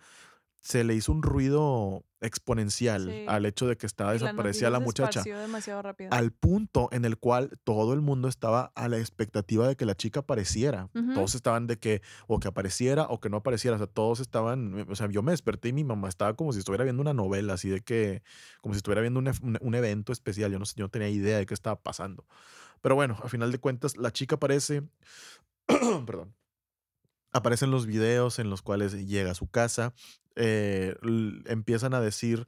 [0.65, 3.25] se le hizo un ruido exponencial Sí.
[3.27, 6.11] al hecho de que estaba la desaparecida la, muchacha, demasiado rápido.
[6.13, 9.97] al punto en el cual todo el mundo estaba a la expectativa de que la
[9.97, 10.89] chica apareciera.
[11.15, 14.87] Todos estaban de que o que apareciera o que no apareciera, o sea, todos estaban,
[14.89, 17.55] o sea, yo me desperté y mi mamá estaba como si estuviera viendo una novela,
[17.55, 18.23] así de que,
[18.61, 21.39] como si estuviera viendo un, un- un evento especial, yo no, yo no tenía idea
[21.39, 22.25] de qué estaba pasando.
[22.83, 24.85] Pero bueno, a final de cuentas, la chica aparece,
[26.07, 26.35] perdón,
[27.33, 29.93] aparecen los videos en los cuales llega a su casa.
[30.37, 30.95] Eh,
[31.47, 32.47] empiezan a decir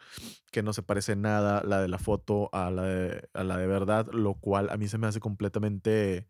[0.51, 3.67] que no se parece nada la de la foto a la de, a la de
[3.67, 6.29] verdad, lo cual a mí se me hace completamente...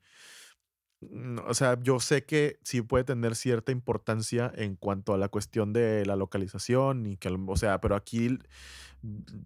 [1.10, 5.28] mm, O sea, yo sé que sí puede tener cierta importancia en cuanto a la
[5.28, 8.38] cuestión de la localización y que, o sea, pero aquí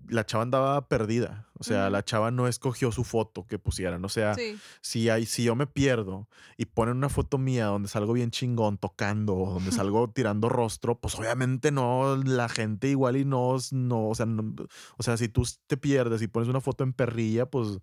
[0.09, 1.48] la chava andaba perdida.
[1.59, 4.04] O sea, la chava no escogió su foto que pusieran.
[4.04, 4.56] O sea, Sí.
[4.80, 8.78] si, hay, si yo me pierdo y ponen una foto mía donde salgo bien chingón
[8.78, 14.09] tocando o donde salgo tirando rostro, pues obviamente no, la gente igual y no, no,
[14.09, 14.54] o sea, no-
[14.96, 17.80] o sea, si tú te pierdes y pones una foto en perrilla, pues,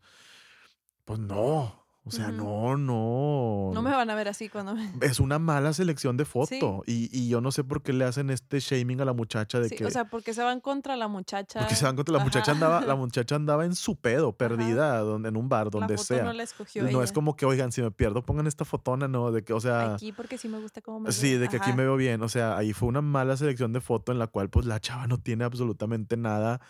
[1.04, 3.72] pues no, o sea, no, no.
[3.74, 4.90] No me van a ver así cuando me...
[5.02, 6.32] Es una mala selección de Sí.
[6.32, 9.60] foto y, y yo no sé por qué le hacen este shaming a la muchacha
[9.60, 9.86] de Sí, que...
[9.86, 11.60] o sea, porque se van contra la muchacha.
[11.60, 15.30] porque se van contra la muchacha andaba, la muchacha andaba en su pedo, perdida, donde,
[15.30, 16.24] en un bar, La donde foto sea.
[16.24, 19.32] no la escogió no es como que, oigan, si me pierdo, pongan esta fotona, ¿no?
[19.32, 21.40] De que, o sea, Aquí porque sí me gusta cómo me sí, veo.
[21.42, 22.22] de que aquí me veo bien.
[22.22, 25.08] O sea, ahí fue una mala selección de foto en la cual, pues, la chava
[25.08, 26.62] no tiene absolutamente nada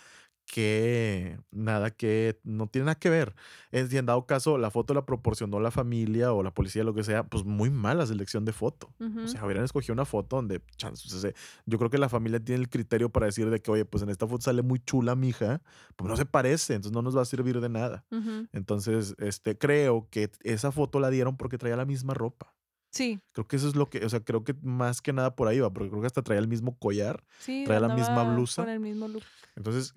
[0.46, 3.36] que, nada que, no tiene nada que ver.
[3.72, 6.93] Es, y en dado caso, la foto la proporcionó la familia o la policía, lo
[6.93, 8.93] que sea, pues, muy mala selección de foto.
[9.00, 11.32] O sea, hubieran escogido una foto donde, chance, o sea,
[11.66, 14.10] yo creo que la familia tiene el criterio para decir de que, oye, pues en
[14.10, 15.62] esta foto sale muy chula mi hija,
[15.96, 18.06] pues no se parece, entonces no nos va a servir de nada.
[18.54, 22.56] Entonces, este, creo que esa foto la dieron porque traía la misma ropa.
[22.91, 25.50] Sí, Creo que eso es lo que, o sea, creo que más que nada por
[25.50, 27.26] ahí va, porque creo que hasta traía el mismo collar.
[27.39, 27.64] sí.
[27.66, 28.64] Trae la misma blusa.
[28.64, 29.24] Con el mismo look.
[29.58, 29.93] Entonces,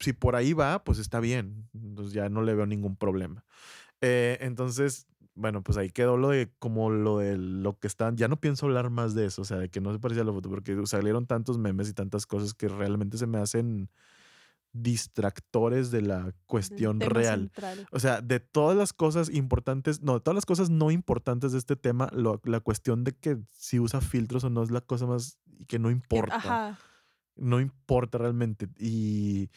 [0.00, 1.68] si por ahí va, pues está bien.
[1.74, 3.44] Entonces ya no le veo ningún problema.
[4.00, 8.16] Eh, entonces, bueno, pues ahí quedó lo de como lo de lo que están.
[8.16, 10.26] Ya no pienso hablar más de eso, o sea, de que no se parecía a
[10.26, 13.90] la foto, porque salieron tantos memes y tantas cosas que realmente se me hacen
[14.72, 17.40] distractores de la cuestión real.
[17.40, 17.88] central.
[17.90, 21.58] O sea, de todas las cosas importantes, no, de todas las cosas no importantes de
[21.58, 25.06] este tema, lo- la cuestión de que si usa filtros o no es la cosa
[25.06, 26.36] más que no importa.
[26.36, 26.78] Ajá.
[27.36, 28.68] No importa realmente.
[28.78, 29.50] Y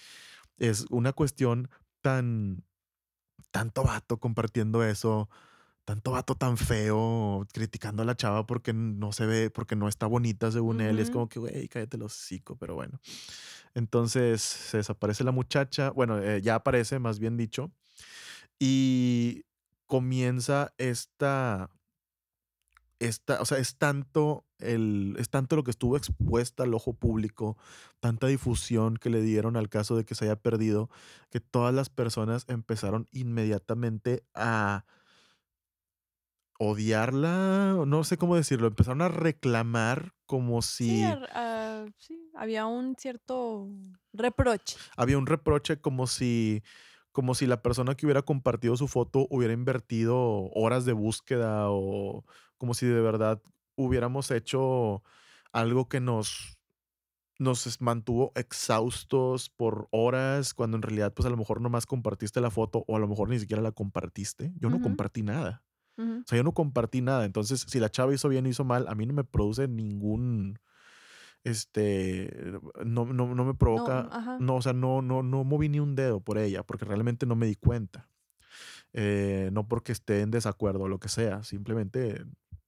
[0.58, 1.70] es una cuestión
[2.02, 2.64] tan,
[3.52, 5.30] tanto vato compartiendo eso,
[5.86, 10.08] tanto vato tan feo criticando a la chava porque no se ve, porque no está
[10.08, 11.00] bonita según él.
[11.00, 13.00] Es como que, güey, cállate los hocico, pero bueno.
[13.74, 17.72] Entonces se desaparece la muchacha, bueno, eh, ya aparece, más bien dicho,
[18.60, 19.46] y
[19.88, 21.72] comienza esta,
[23.00, 27.58] esta, o sea, es tanto el, es tanto lo que estuvo expuesta al ojo público,
[28.00, 30.90] tanta difusión que le dieron al caso de que se haya perdido,
[31.30, 34.86] que todas las personas empezaron inmediatamente a
[36.60, 42.66] odiarla, o no sé cómo decirlo, empezaron a reclamar como Sí, si ah, sí, había
[42.66, 43.70] un cierto
[44.12, 44.84] reproche.
[44.98, 46.64] había un reproche como si
[47.12, 52.26] como si la persona que hubiera compartido su foto hubiera invertido horas de búsqueda o
[52.58, 53.42] como si de verdad
[53.76, 55.04] hubiéramos hecho
[55.52, 56.58] algo que nos
[57.40, 62.52] nos mantuvo exhaustos por horas, cuando en realidad, pues a lo mejor nomás compartiste la
[62.52, 64.54] foto o a lo mejor ni siquiera la compartiste.
[64.58, 65.64] Yo no compartí nada.
[65.98, 67.26] O sea, yo no compartí nada.
[67.26, 70.60] Entonces, si la chava hizo bien o hizo mal, a mí no me produce ningún,
[71.44, 72.54] este,
[72.86, 76.20] no, no, no me provoca, no, o sea, no, no, no moví ni un dedo
[76.22, 78.10] por ella, porque realmente no me di cuenta.
[78.94, 82.24] Eh, no porque esté en desacuerdo o lo que sea, simplemente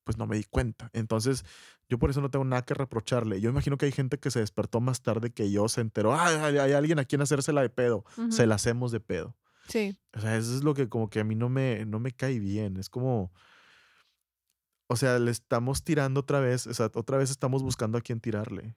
[0.06, 0.90] pues no me di cuenta.
[0.94, 1.44] Entonces,
[1.90, 3.42] yo por eso no tengo nada que reprocharle.
[3.42, 6.46] Yo imagino que hay gente que se despertó más tarde que yo, se enteró, ah,
[6.46, 9.36] hay, hay alguien a quien hacérsela de pedo, se la hacemos de pedo.
[9.68, 12.12] Sí, O sea, eso es lo que como que a mí no me, no me
[12.12, 12.78] cae bien.
[12.78, 13.34] Es como,
[14.88, 18.20] o sea, le estamos tirando otra vez, o sea, otra vez estamos buscando a quién
[18.20, 18.76] tirarle.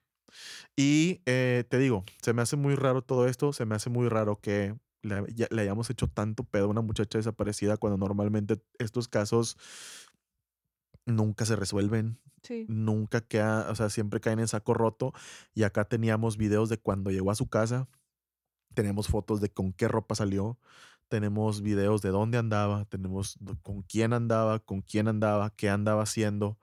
[0.76, 4.08] Y eh, te digo, se me hace muy raro todo esto, se me hace muy
[4.08, 8.60] raro que le, ya- le hayamos hecho tanto pedo a una muchacha desaparecida cuando normalmente
[8.78, 9.56] estos casos
[11.08, 12.66] nunca se resuelven, sí.
[12.68, 15.12] nunca queda, o sea, siempre caen en saco roto.
[15.54, 17.88] Y acá teníamos videos de cuando llegó a su casa,
[18.74, 20.58] tenemos fotos de con qué ropa salió,
[21.08, 26.58] tenemos videos de dónde andaba, tenemos con quién andaba, con quién andaba, qué andaba haciendo,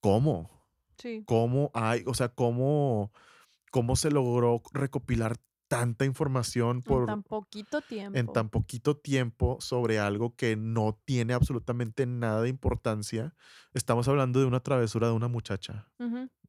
[0.00, 0.50] cómo,
[0.98, 3.12] Sí, cómo hay, o sea, cómo,
[3.70, 5.36] cómo se logró recopilar
[5.68, 8.32] tanta información en por tan poquito en tiempo.
[8.32, 13.34] tan poquito tiempo sobre algo que no tiene absolutamente nada de importancia.
[13.74, 15.88] Estamos hablando de una travesura de una muchacha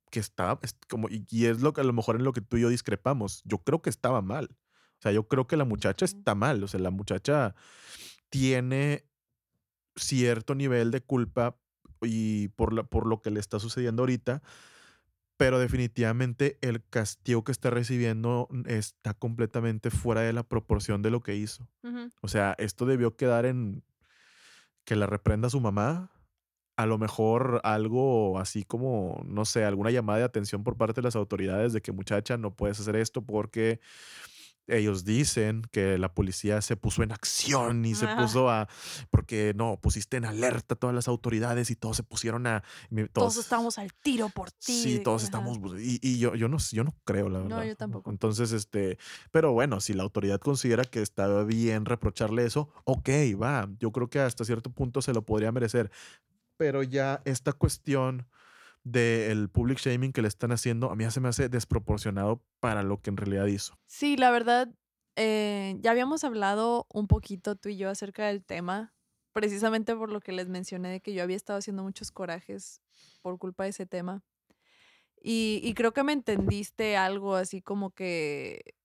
[0.09, 2.41] que está es como y, y es lo que a lo mejor en lo que
[2.41, 3.41] tú y yo discrepamos.
[3.45, 4.49] Yo creo que estaba mal.
[4.99, 6.63] O sea, yo creo que la muchacha está mal.
[6.63, 7.55] O sea, la muchacha
[8.30, 9.05] tiene
[9.95, 11.57] cierto nivel de culpa
[12.01, 14.41] y por, la, por lo que le está sucediendo ahorita,
[15.38, 21.22] pero definitivamente el castigo que está recibiendo está completamente fuera de la proporción de lo
[21.22, 21.68] que hizo.
[22.22, 23.84] O sea, esto debió quedar en
[24.84, 26.12] que la reprenda su mamá.
[26.76, 31.06] A lo mejor algo así como, no sé, alguna llamada de atención por parte de
[31.06, 33.80] las autoridades de que muchacha no puedes hacer esto porque
[34.68, 38.18] ellos dicen que la policía se puso en acción y se Ajá.
[38.18, 38.68] puso a,
[39.09, 43.09] porque no, pusiste en alerta a todas las autoridades y todos se pusieron a, Todos
[43.13, 44.82] todos, estamos al tiro por ti.
[44.82, 47.63] Sí, todos estamos, bus- y, y yo, yo no, yo no creo, la No, verdad.
[47.65, 48.09] yo tampoco.
[48.11, 48.97] Entonces, este,
[49.32, 53.09] pero bueno, si la autoridad considera que está bien reprocharle eso, ok,
[53.41, 55.91] va, yo creo que hasta cierto punto se lo podría merecer,
[56.57, 58.28] pero ya esta cuestión
[58.92, 63.02] del public shaming que le están haciendo, a mí se me hace desproporcionado para lo
[63.02, 63.78] que en realidad hizo.
[63.86, 64.70] Sí, la verdad,
[65.16, 68.94] eh, ya habíamos hablado un poquito tú y yo acerca del tema,
[69.34, 72.82] precisamente por lo que les mencioné de que yo había estado haciendo muchos corajes
[73.22, 74.24] por culpa de ese tema.
[75.22, 78.76] Y, y creo que me entendiste algo así como que,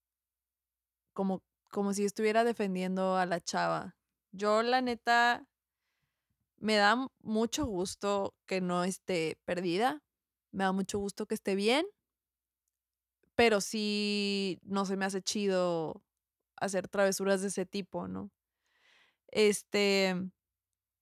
[1.12, 3.96] como, como si estuviera defendiendo a la chava.
[4.32, 5.46] Yo, la neta,
[6.62, 10.02] me da mucho gusto que no esté perdida,
[10.52, 11.86] me da mucho gusto que esté bien,
[13.34, 16.02] pero sí no se me hace chido
[16.56, 18.30] hacer travesuras de ese tipo, ¿no?
[19.28, 20.14] Este,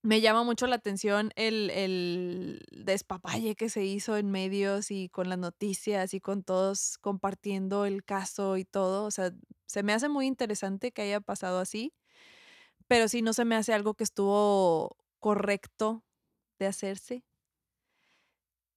[0.02, 5.28] me llama mucho la atención el, el despapalle que se hizo en medios y con
[5.30, 9.04] las noticias y con todos compartiendo el caso y todo.
[9.06, 9.32] O sea,
[9.66, 11.94] se me hace muy interesante que haya pasado así,
[12.88, 16.04] pero sí no se me hace algo que estuvo correcto
[16.60, 17.24] de hacerse.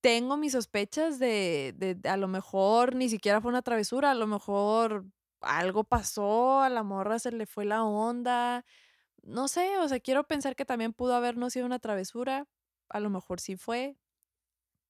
[0.01, 4.27] Tengo mis sospechas de, de, a lo mejor ni siquiera fue una travesura, a lo
[4.27, 5.05] mejor
[5.41, 8.65] algo pasó, a la morra se le fue la onda,
[9.23, 12.47] no sé, o sea, quiero pensar que también pudo haber no sido una travesura,
[12.89, 13.97] a lo mejor sí fue,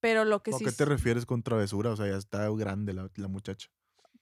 [0.02, 1.92] pero lo que ¿A sí, qué te refieres con travesura?
[1.92, 3.68] O sea, ya está grande la, la muchacha.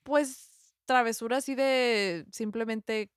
[0.04, 3.12] pues travesura así de simplemente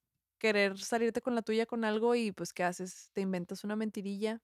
[0.45, 3.09] querer salirte con la tuya con algo y pues ¿qué haces?
[3.15, 4.43] Te inventas una mentirilla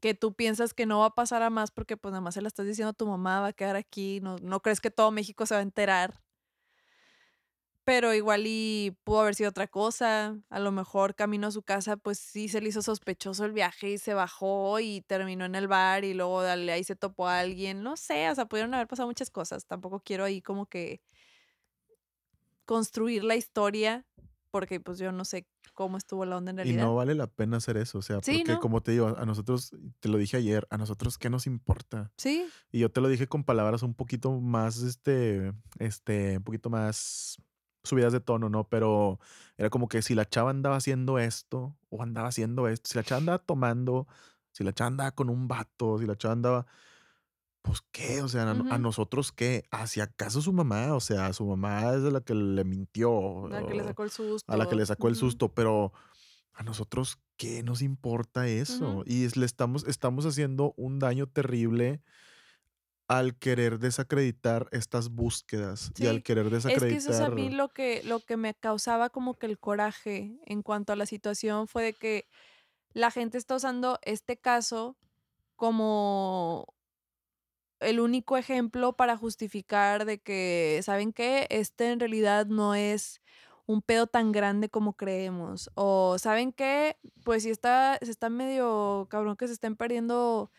[0.00, 2.40] que tú piensas que no va a pasar a más porque pues nada más se
[2.40, 5.10] la estás diciendo a tu mamá, va a quedar aquí, no, no crees que todo
[5.10, 6.22] México se va a enterar.
[7.84, 10.38] Pero igual y pudo haber sido otra cosa.
[10.48, 13.90] A lo mejor camino a su casa, pues sí se le hizo sospechoso el viaje
[13.90, 17.40] y se bajó y terminó en el bar y luego dale, ahí se topó a
[17.40, 17.82] alguien.
[17.82, 19.66] No sé, o sea, pudieron haber pasado muchas cosas.
[19.66, 21.02] Tampoco quiero ahí como que
[22.64, 24.06] construir la historia
[24.52, 26.84] porque pues yo no sé cómo estuvo la onda en Y realidad.
[26.84, 28.60] no vale la pena hacer eso, o sea, Sí, porque ¿no?
[28.60, 32.12] como te digo, a nosotros, te lo dije ayer, a nosotros qué nos importa.
[32.16, 36.70] Sí, Y yo te lo dije con palabras un poquito más, este, este, un poquito
[36.70, 37.38] más
[37.82, 38.68] subidas de tono, ¿no?
[38.68, 39.18] Pero
[39.56, 43.02] era como que si la chava andaba haciendo esto o andaba haciendo esto, si la
[43.02, 44.06] chava andaba tomando,
[44.52, 46.66] si la chava andaba con un vato, si la chava andaba,
[47.62, 48.22] pues, ¿qué?
[48.22, 49.64] O sea, ¿a nosotros qué?
[49.70, 50.94] ¿Ah, si acaso su mamá?
[50.94, 54.10] O sea, su mamá es la que le mintió, La que le sacó el
[54.48, 54.92] a la que le susto.
[54.94, 55.92] sacó el susto, pero
[56.52, 59.04] ¿a nosotros qué nos importa eso?
[59.06, 62.02] Y es le estamos estamos haciendo un daño terrible
[63.08, 67.56] al querer desacreditar estas búsquedas y al querer es que eso es a mí desacreditar
[67.56, 71.68] lo que lo que me causaba como que el coraje en cuanto a la situación
[71.68, 72.26] fue de que
[72.92, 74.96] la gente está usando este caso
[75.56, 76.74] como
[77.82, 81.46] el único ejemplo para justificar de que, ¿saben qué?
[81.50, 83.20] Este en realidad no es
[83.66, 85.70] un pedo tan grande como creemos.
[85.74, 86.96] O, ¿saben qué?
[87.24, 90.50] Pues sí está se está medio cabrón que se estén perdiendo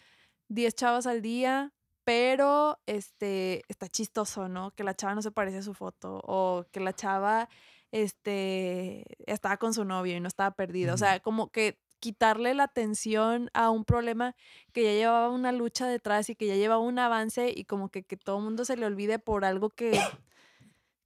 [0.49, 4.71] 10 chavas al día, pero, este, está chistoso, ¿no?
[4.71, 7.49] Que la chava no se parece a su foto, o que la chava,
[7.91, 10.93] este, estaba con su novio y no estaba perdida.
[10.93, 14.35] O sea, como que quitarle la atención a un problema
[14.73, 18.03] que ya llevaba una lucha detrás y que ya llevaba un avance, y como que
[18.03, 19.97] que todo mundo se le olvide por algo que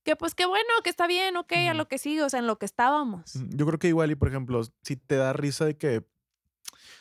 [0.03, 2.47] que, pues, qué bueno, que está bien, okey, a lo que sigue, o sea, en
[2.47, 3.33] lo que estábamos.
[3.49, 6.07] Yo creo que igual y, por ejemplo, si te da risa de que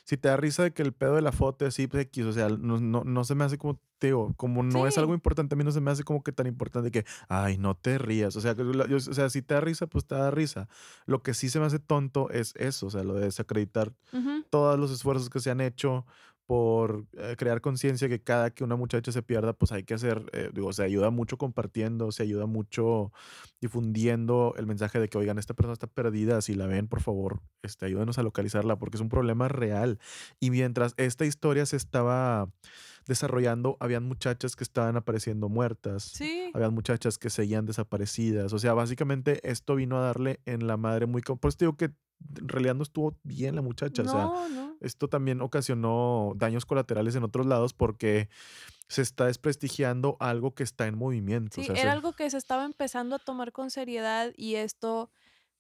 [0.05, 2.25] si te da risa de que el pedo de la foto y así, pues, equis,
[2.27, 5.14] o sea, no no no se me hace como te digo, como no es algo
[5.14, 7.97] importante, a mí no se me hace como que tan importante que: "Ay, no te
[7.99, 8.37] rías".
[8.37, 10.69] O sea, que yo o sea, si te da risa, pues, te da risa.
[11.07, 13.93] Lo que sí se me hace tonto es eso, o sea, lo de desacreditar
[14.51, 16.07] todos los esfuerzos que se han hecho
[16.47, 20.25] por, eh, crear conciencia que cada que una muchacha se pierda, pues, hay que hacer,
[20.33, 23.13] eh, digo, se ayuda mucho compartiendo, se ayuda mucho
[23.61, 27.41] difundiendo el mensaje de que: "Oigan, esta persona está perdida, si la ven, por favor,
[27.63, 29.99] este, ayúdenos a localizarla", porque es un problema real.
[30.41, 32.49] Y mientras esta historia se estaba
[33.07, 36.51] desarrollando, habían muchachas que estaban apareciendo muertas, Sí.
[36.55, 38.53] habían muchachas que seguían desaparecidas.
[38.53, 41.77] O sea, básicamente esto vino a darle en la madre muy por eso te digo
[41.77, 41.87] que
[42.39, 44.77] en realidad no estuvo bien la muchacha, o sea, No, no.
[44.81, 48.29] esto también ocasionó daños colaterales en otros lados porque
[48.89, 52.31] se está desprestigiando algo que está en movimiento, o Sí, sea, era se algo que
[52.31, 55.11] se estaba empezando a tomar con seriedad y esto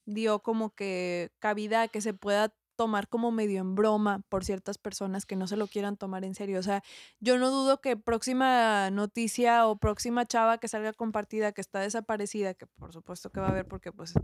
[0.06, 4.78] dio como que cabida a que se pueda tomar como medio en broma por ciertas
[4.78, 6.58] personas que no se lo quieran tomar en serio.
[6.58, 6.82] O sea,
[7.18, 12.54] yo no dudo que próxima noticia o próxima chava que salga compartida que está desaparecida,
[12.54, 14.14] que por supuesto que va a haber porque, pues,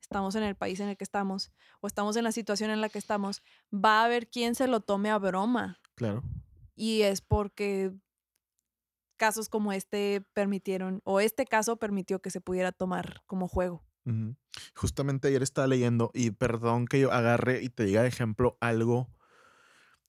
[0.00, 2.88] estamos en el país en el que estamos, o estamos en la situación en la
[2.88, 3.42] que estamos,
[3.72, 5.78] va a haber quien se lo tome a broma.
[5.94, 6.22] Claro.
[6.76, 7.92] Y es porque
[9.16, 13.82] casos como este permitieron, o este caso permitió que se pudiera tomar como juego.
[14.74, 19.08] Justamente ayer estaba leyendo, y perdón que yo agarre y te diga de ejemplo algo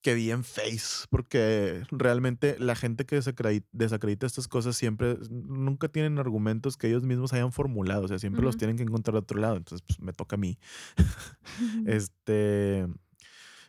[0.05, 5.87] que vi en Face, porque realmente la gente que desacredi desacredita estas cosas siempre nunca
[5.87, 9.19] tienen argumentos que ellos mismos hayan formulado, o sea, siempre los tienen que encontrar de
[9.21, 9.55] otro lado.
[9.55, 10.59] Entonces, pues, me toca a mí.
[11.87, 12.85] Este,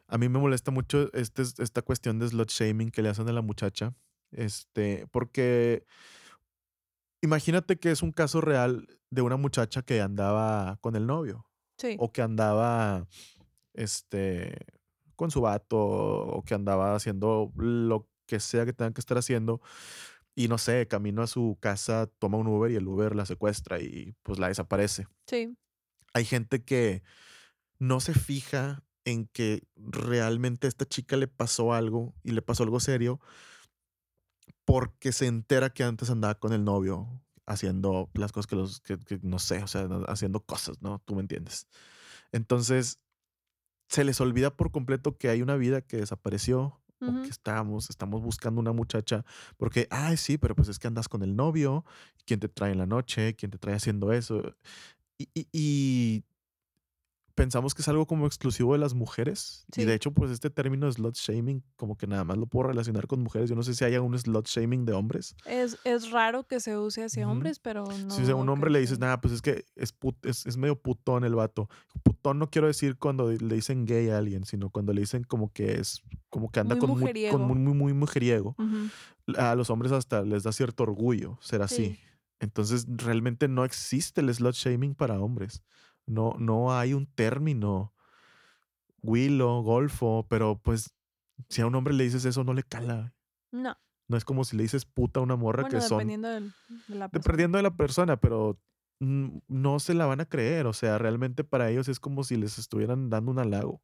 [0.09, 3.33] a mí me molesta mucho este esta cuestión de slut shaming que le hacen a
[3.33, 3.95] la muchacha,
[4.31, 5.87] este, porque
[7.27, 11.47] imagínate que es un caso real de una muchacha que andaba con el novio,
[11.79, 11.97] Sí.
[11.99, 13.07] o que andaba,
[13.74, 14.57] este,
[15.16, 19.61] con su vato, o que andaba haciendo lo que sea que tengan que estar haciendo,
[20.35, 23.81] y no sé, camino a su casa, toma un Uber y el Uber la secuestra
[23.81, 25.07] y, pues, la desaparece.
[25.27, 25.57] Sí.
[26.12, 27.03] Hay gente que
[27.79, 32.62] no se fija en que realmente a esta chica le pasó algo, y le pasó
[32.64, 33.20] algo serio
[34.66, 38.98] porque se entera que antes andaba con el novio haciendo las cosas que los que
[39.00, 41.00] que no sé, o sea, haciendo cosas, ¿no?
[41.06, 41.68] Tú me entiendes.
[42.32, 43.00] Entonces,
[43.88, 47.32] se les olvida por completo que hay una vida que desapareció, o que Ujú.
[47.32, 49.24] estábamos estamos buscando una muchacha
[49.58, 51.84] porque: "Ay, sí, pero, pues, es que andas con el novio,
[52.26, 53.36] ¿quién te trae en la noche?
[53.36, 54.42] ¿Quién te trae haciendo eso?".
[55.18, 56.24] Y y y
[57.37, 59.95] pensamos que es algo como exclusivo de las mujeres, y de Sí.
[59.95, 63.51] hecho, pues, este término slut shaming como que nada más lo puedo relacionar con mujeres.
[63.51, 65.37] Yo no sé si haya un slut shaming de hombres.
[65.45, 67.30] Es es raro que se use hacia Ujú.
[67.30, 70.24] hombres, pero no Si a un hombre le dices: "Nada, pues, es que es put
[70.26, 71.68] es es medio putón el vato".
[72.03, 75.53] Putón no quiero decir cuando le dicen gay a alguien, sino cuando le dicen como
[75.53, 78.57] que es como que anda Muy con mu con muy muy muy mujeriego.
[78.59, 78.91] Ujú.
[79.37, 81.95] A los hombres hasta les da cierto orgullo ser así.
[81.95, 82.07] Sí.
[82.41, 85.62] Entonces, realmente no existe el slut shaming para hombres.
[86.07, 87.92] No no hay un término
[89.02, 90.94] güilo, golfo, pero, pues,
[91.48, 93.14] si a un hombre le dices eso, no le cala.
[93.52, 93.76] No.
[94.09, 96.40] No es como si le dices puta a una morra Bueno, que son dependiendo de
[96.40, 97.11] la persona.
[97.12, 98.59] dependiendo de la persona, pero,
[98.99, 102.59] no se la van a creer, o sea, realmente para ellos es como si les
[102.59, 103.82] estuvieran dando un halago.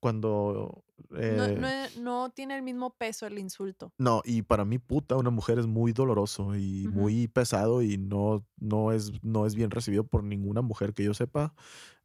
[0.00, 3.92] Cuando, No no, eh eh, no tiene el mismo peso el insulto.
[3.98, 8.46] No, y para mí puta una mujer es muy doloroso y muy pesado, y no
[8.58, 11.54] no es no es bien recibido por ninguna mujer que yo sepa.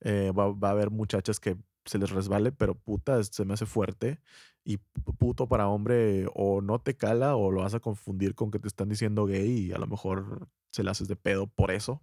[0.01, 3.65] Eh, va va a haber muchachas que se les resbale, pero puta, se me hace
[3.65, 4.19] fuerte.
[4.63, 4.77] Y
[5.17, 8.67] puto para hombre o no te cala o lo vas a confundir con que te
[8.67, 12.01] están diciendo gay y a lo mejor se le haces de pedo por eso,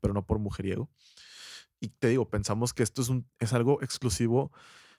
[0.00, 0.88] pero no por mujeriego.
[1.80, 4.50] Y te digo, pensamos que esto es, un, es algo exclusivo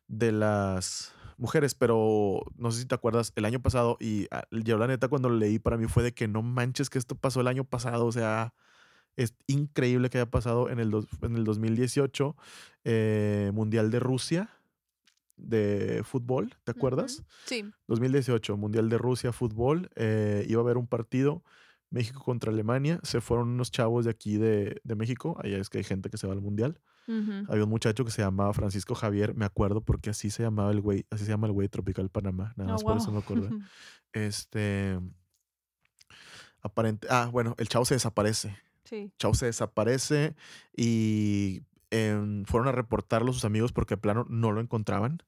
[0.07, 4.77] de las mujeres, pero no sé si te acuerdas, el año pasado, y ah, yo
[4.77, 7.41] la neta cuando lo leí para mí fue de que no manches que esto pasó
[7.41, 8.53] el año pasado, o sea,
[9.15, 12.35] es increíble que haya pasado en el, en el 2018,
[12.85, 14.49] eh, Mundial de Rusia
[15.35, 17.23] de fútbol, ¿te acuerdas?
[17.45, 17.63] Sí.
[17.87, 21.43] 2018, Mundial de Rusia, fútbol, eh, iba a haber un partido.
[21.89, 25.77] México contra Alemania, se fueron unos chavos de aquí de, de México, allá es que
[25.77, 26.79] hay gente que se va al mundial,
[27.47, 30.81] había un muchacho que se llamaba Francisco Javier, me acuerdo porque así se llamaba el
[30.81, 33.49] güey, así se llama el güey Tropical Panamá, nada oh, más por eso me acuerdo.
[34.13, 34.99] este.
[36.61, 37.07] Aparente.
[37.09, 38.57] Ah, bueno, el chavo se desaparece.
[38.83, 39.11] Sí.
[39.17, 40.35] Chavo se desaparece
[40.75, 41.61] y
[41.91, 45.23] em, fueron a reportarlo sus amigos porque plano no lo encontraban.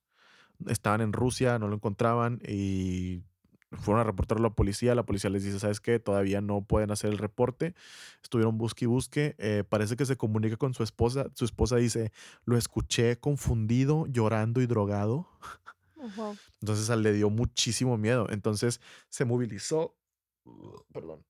[0.68, 3.24] Estaban en Rusia, no lo encontraban y
[3.72, 6.00] fueron a reportarlo a la policía, la policía les dice, ¿sabes qué?
[6.00, 7.76] Todavía no pueden hacer el reporte.
[8.24, 9.36] Estuvieron busque y busque.
[9.38, 11.28] Eh, parece que se comunica con su esposa.
[11.36, 12.12] Su esposa dice,
[12.46, 15.28] lo escuché confundido, llorando y drogado.
[16.62, 18.28] Entonces le dio muchísimo miedo.
[18.30, 19.96] Entonces se movilizó.
[20.92, 21.24] Perdón.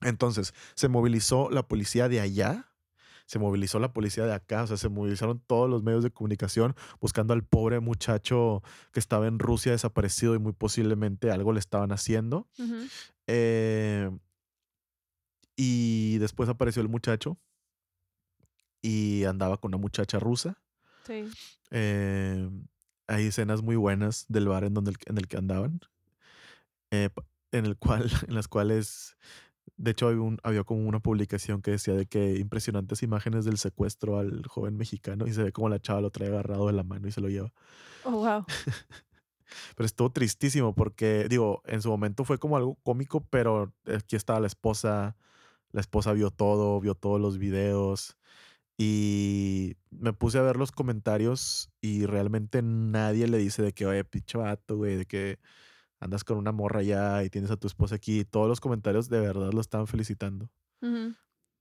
[0.00, 2.72] Entonces se movilizó la policía de allá
[3.28, 6.74] se movilizó la policía de acá, o sea, se movilizaron todos los medios de comunicación
[6.98, 11.92] buscando al pobre muchacho que estaba en Rusia desaparecido y muy posiblemente algo le estaban
[11.92, 12.48] haciendo.
[13.26, 14.10] Eh,
[15.56, 17.36] y después apareció el muchacho
[18.80, 20.62] y andaba con una muchacha rusa.
[21.06, 21.28] Sí.
[21.70, 22.48] Eh,
[23.08, 25.80] hay escenas muy buenas del bar en, donde en el que andaban,
[26.90, 27.10] eh,
[27.52, 29.18] en, el cual, en las cuales
[29.78, 33.58] de hecho, había, un, había, como una publicación que decía de que impresionantes imágenes del
[33.58, 36.82] secuestro al joven mexicano y se ve como la chava lo trae agarrado de la
[36.82, 37.52] mano y se lo lleva.
[38.04, 38.44] Oh, wow.
[39.76, 44.40] pero estuvo tristísimo porque, digo, en su momento fue como algo cómico, pero aquí estaba
[44.40, 45.16] la esposa,
[45.70, 48.18] la esposa vio todo, vio todos los videos
[48.76, 54.04] y me puse a ver los comentarios y realmente nadie le dice de que, oye,
[54.04, 55.38] pinche vato, güey, de que
[56.00, 58.24] andas con una morra ya y tienes a tu esposa aquí.
[58.24, 60.50] Todos los comentarios de verdad lo estaban felicitando.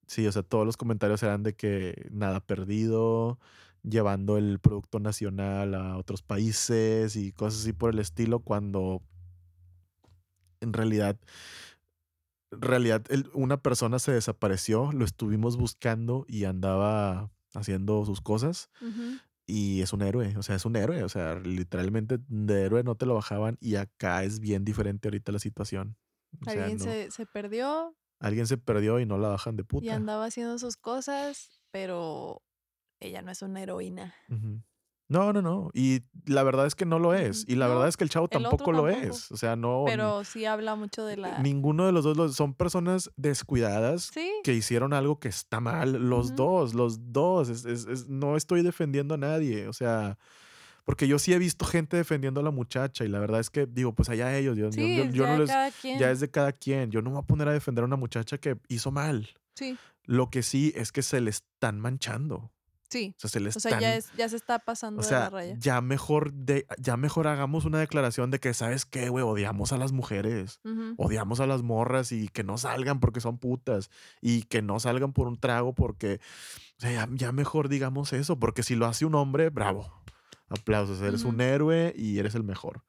[0.08, 3.40] Sí, o sea, todos los comentarios eran de que nada perdido,
[3.84, 9.02] llevando el producto nacional a otros países y cosas así por el estilo, cuando
[10.62, 11.20] en realidad,
[12.52, 18.70] en realidad una persona se desapareció, lo estuvimos buscando y andaba haciendo sus cosas
[19.48, 22.96] y es un héroe, o sea, es un héroe, o sea, literalmente de héroe no
[22.96, 25.98] te lo bajaban y acá es bien diferente ahorita la situación.
[26.46, 27.96] Alguien se, se, perdió.
[28.20, 29.86] Alguien se perdió y no la bajan de puta.
[29.86, 32.44] Y andaba haciendo sus cosas, pero
[33.00, 34.14] ella no es una heroína.
[35.10, 35.70] No, no, no.
[35.74, 37.46] Y la verdad es que no lo es.
[37.48, 39.32] Y la verdad es que el chavo tampoco, lo es.
[39.32, 39.84] O sea, no.
[39.86, 41.40] Pero sí habla mucho de la.
[41.40, 44.12] Ninguno de los dos son personas descuidadas
[44.44, 46.10] que hicieron algo que está mal.
[46.10, 47.66] Los dos, los dos.
[48.08, 49.68] no estoy defendiendo a nadie.
[49.68, 50.18] O sea.
[50.84, 53.66] Porque yo sí he visto gente defendiendo a la muchacha y la verdad es que
[53.66, 54.56] digo, pues allá ellos.
[54.56, 55.50] Yo, yo, no les,
[55.84, 56.92] ya es de cada quien.
[56.92, 59.28] Yo no me voy a poner a defender a una muchacha que hizo mal.
[59.56, 59.78] Sí.
[60.06, 62.54] Lo que sí es que se le están manchando.
[62.90, 63.14] Sí.
[63.22, 65.56] O sea, se, ya, ya, se está pasando de la raya.
[65.60, 69.26] Ya mejor, de, ya mejor hagamos una declaración de que, ¿sabes qué, güey?
[69.26, 70.62] Odiamos a las mujeres.
[70.96, 73.90] Odiamos a las morras y que no salgan porque son putas.
[74.22, 76.22] Y que no salgan por un trago porque.
[76.78, 78.40] O sea, ya, mejor digamos eso.
[78.40, 79.92] Porque si lo hace un hombre, bravo.
[80.50, 81.02] Aplausos.
[81.02, 82.84] Eres un héroe y eres el mejor.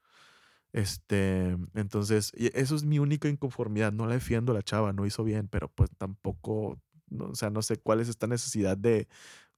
[0.73, 3.93] Este, entonces, eso es mi única inconformidad.
[3.93, 6.79] No la defiendo la chava, no hizo bien, pero pues tampoco,
[7.19, 9.09] o sea, no sé cuál es esta necesidad de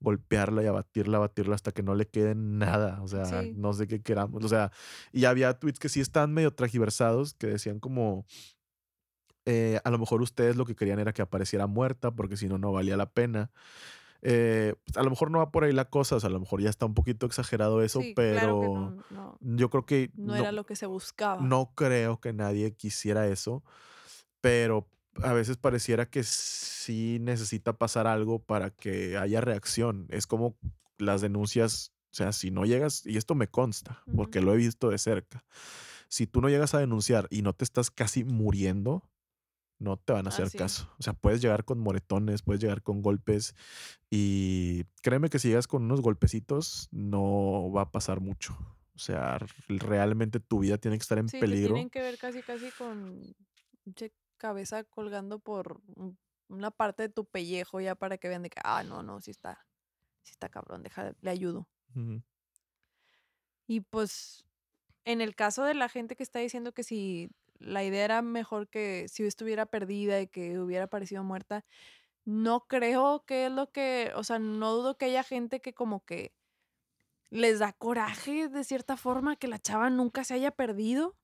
[0.01, 3.01] golpearla y abatirla, abatirla hasta que no le quede nada.
[3.03, 4.45] O sea, no sé qué queramos.
[4.45, 4.73] O sea,
[5.13, 8.27] y había tweets que sí están medio tragiversados que decían como.
[9.47, 12.59] Eh, a lo mejor ustedes lo que querían era que apareciera muerta porque si no,
[12.59, 13.51] no valía la pena.
[14.23, 16.41] Eh, pues, a lo mejor no va por ahí la cosa, o sea, a lo
[16.41, 18.99] mejor ya está un poquito exagerado eso, pero
[19.41, 21.41] yo creo que no, era lo que se buscaba.
[21.41, 23.65] No creo que nadie quisiera eso,
[24.43, 24.89] pero
[25.23, 30.07] a veces pareciera que sí necesita pasar algo para que haya reacción.
[30.11, 30.57] Es como
[30.99, 34.91] las denuncias, o sea, si no llegas, y esto me consta, porque lo he visto
[34.91, 35.45] de cerca,
[36.09, 39.09] si tú no llegas a denunciar y no te estás casi muriendo,
[39.79, 40.93] no te van a hacer caso.
[40.99, 43.55] O sea, puedes llegar con moretones, puedes llegar con golpes
[44.11, 48.57] y créeme que si llegas con unos golpecitos, no va a pasar mucho.
[48.95, 49.39] O sea,
[49.69, 51.75] realmente tu vida tiene que estar en peligro.
[51.75, 53.35] tienen que ver casi, casi con
[54.41, 55.81] cabeza colgando por
[56.49, 59.31] una parte de tu pellejo ya para que vean de que, ah, no, no, sí
[59.31, 59.69] está,
[60.25, 61.69] sí está cabrón, deja, le ayudo.
[63.69, 64.45] Y pues,
[65.05, 68.69] en el caso de la gente que está diciendo que si la idea era mejor
[68.69, 71.65] que si estuviera perdida y que hubiera parecido muerta,
[72.25, 76.05] no creo que es lo que, o sea, no dudo que haya gente que como
[76.05, 76.35] que
[77.31, 81.17] les da coraje de cierta forma que la chava nunca se haya perdido.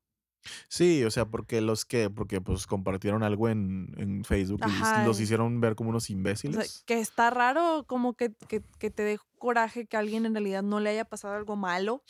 [0.68, 5.20] Sí, o sea, porque los que, porque pues compartieron algo en, en Facebook y los
[5.20, 6.82] hicieron ver como unos O sea, imbéciles.
[6.86, 10.62] que está raro como que, que- que te dé coraje que a alguien en realidad
[10.62, 12.02] no le haya pasado algo malo.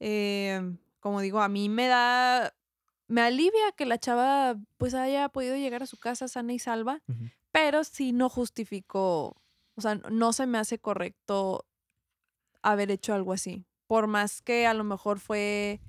[0.00, 0.60] Eh,
[1.00, 2.54] como digo, a mí me da,
[3.06, 7.02] me alivia que la chava pues haya podido llegar a su casa sana y salva,
[7.52, 9.36] pero sí no justifico,
[9.74, 11.64] o sea, no se me hace correcto
[12.62, 13.64] haber hecho algo así.
[13.86, 15.80] Por más que a lo mejor fue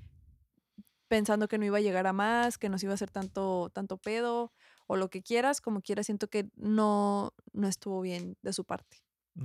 [1.10, 3.68] pensando que no iba a llegar a más, que no se iba a hacer tanto,
[3.74, 4.52] tanto pedo
[4.86, 9.02] o lo que quieras, como quieras, siento que no, no estuvo bien de su parte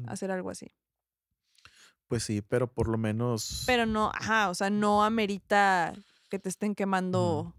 [0.07, 0.67] hacer algo así.
[2.07, 3.63] Pues sí, pero por lo menos.
[3.65, 5.93] Pero no, ajá, o sea, no amerita
[6.29, 7.55] que te estén quemando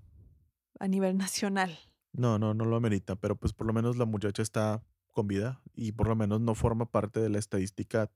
[0.78, 1.76] a nivel nacional.
[2.12, 4.82] No, no, no lo amerita, pero pues por lo menos la muchacha está
[5.12, 8.10] con vida y por lo menos no forma parte de la estadística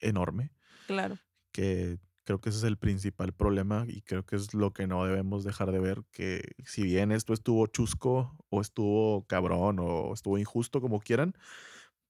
[0.00, 0.52] enorme,
[0.86, 1.18] Claro.
[1.52, 5.04] que creo que ese es el principal problema y creo que es lo que no
[5.04, 10.36] debemos dejar de ver, que si bien esto estuvo chusco o estuvo cabrón o estuvo
[10.36, 11.34] injusto, como quieran,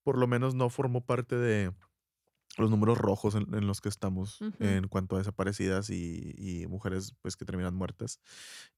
[0.03, 1.73] por lo menos no formó parte de
[2.57, 7.15] los números rojos en, en los que estamos en cuanto a desaparecidas y, y mujeres
[7.21, 8.21] pues que terminan muertas.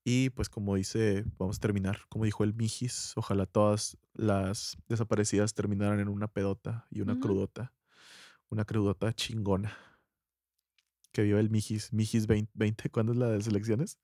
[0.02, 5.54] Y pues como dice, vamos a terminar, como dijo el Mijis, ojalá todas las desaparecidas
[5.54, 7.72] terminaran en una pedota y una crudota,
[8.48, 9.76] una crudota chingona.
[11.18, 13.98] Que viva el Mijis, Mijis 20, 20, ¿cuándo es la de selecciones?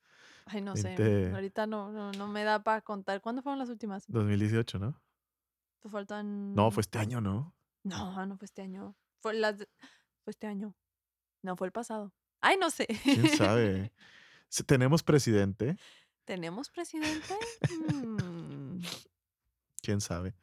[0.47, 0.97] Ay, no sé.
[0.97, 1.31] 20.
[1.31, 3.21] Ahorita no, no, no me da para contar.
[3.21, 4.03] ¿Cuándo fueron las últimas?
[4.09, 5.01] 2018, ¿no?
[5.79, 6.57] Te faltan.
[6.57, 7.55] No, fue este año, ¿no?
[7.85, 8.97] No, no fue este año.
[9.21, 9.59] Fue, las
[10.25, 10.75] fue este año.
[11.41, 12.13] No, fue el pasado.
[12.41, 12.89] Ay, no sé.
[13.05, 13.93] ¿Quién sabe?
[14.67, 15.79] Tenemos presidente,
[16.25, 17.35] ¿Tenemos presidente?
[17.93, 18.81] Mm,
[19.81, 20.35] quién sabe.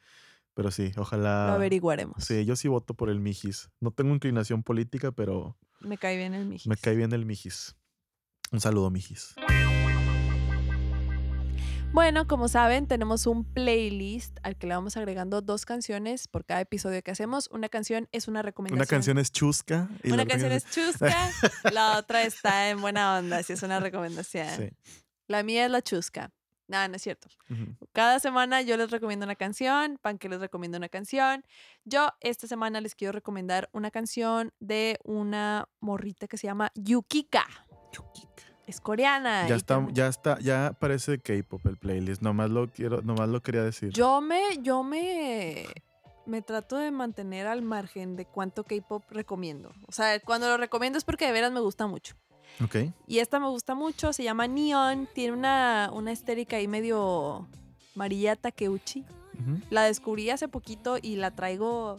[0.54, 1.54] Pero sí, Lo ojalá.
[1.54, 2.22] averiguaremos.
[2.24, 3.70] Sí, yo sí voto por el Mijis.
[3.80, 6.66] No tengo inclinación política, pero Me cae bien el Mijis.
[6.66, 7.74] me cae bien el Mijis.
[8.50, 9.34] Un saludo, Mijis.
[11.92, 16.62] Bueno, como saben, tenemos un playlist al que le vamos agregando dos canciones por cada
[16.62, 17.48] episodio que hacemos.
[17.52, 18.78] Una canción es una recomendación.
[18.80, 19.90] Una canción es chusca.
[20.02, 21.30] y Una canción es chusca,
[21.70, 24.48] la otra está en buena onda, si es una recomendación.
[24.56, 24.70] Sí.
[25.28, 26.30] La mía es la chusca.
[26.72, 27.28] No, no es cierto.
[27.92, 31.44] Cada semana yo les recomiendo una canción, Panque les recomienda una canción.
[31.84, 37.44] Yo esta semana les quiero recomendar una canción de una morrita que se llama Yukika.
[37.90, 38.30] Chukik.
[38.66, 39.46] Es coreana.
[39.48, 42.22] Ya está, ya está, ya parece K-pop el playlist.
[42.22, 43.90] Nomás lo quiero, nomás lo quería decir.
[43.90, 45.66] Yo me, yo me,
[46.24, 49.74] me trato de mantener al margen de cuánto K-pop recomiendo.
[49.86, 52.14] O sea, cuando lo recomiendo es porque de veras me gusta mucho.
[52.62, 52.76] Ok.
[53.06, 57.48] Y esta me gusta mucho, se llama Neon, tiene una, una estética ahí medio
[57.94, 59.04] María Takeuchi.
[59.70, 61.98] La descubrí hace poquito y la traigo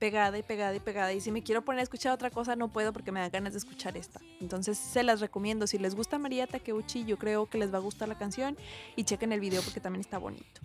[0.00, 1.12] pegada y pegada y pegada.
[1.12, 3.52] Y si me quiero poner a escuchar otra cosa, no puedo porque me dan ganas
[3.52, 4.20] de escuchar esta.
[4.40, 5.68] Entonces se las recomiendo.
[5.68, 8.56] Si les gusta María Takeuchi, yo creo que les va a gustar la canción.
[8.96, 10.60] Y chequen el video porque también está bonito.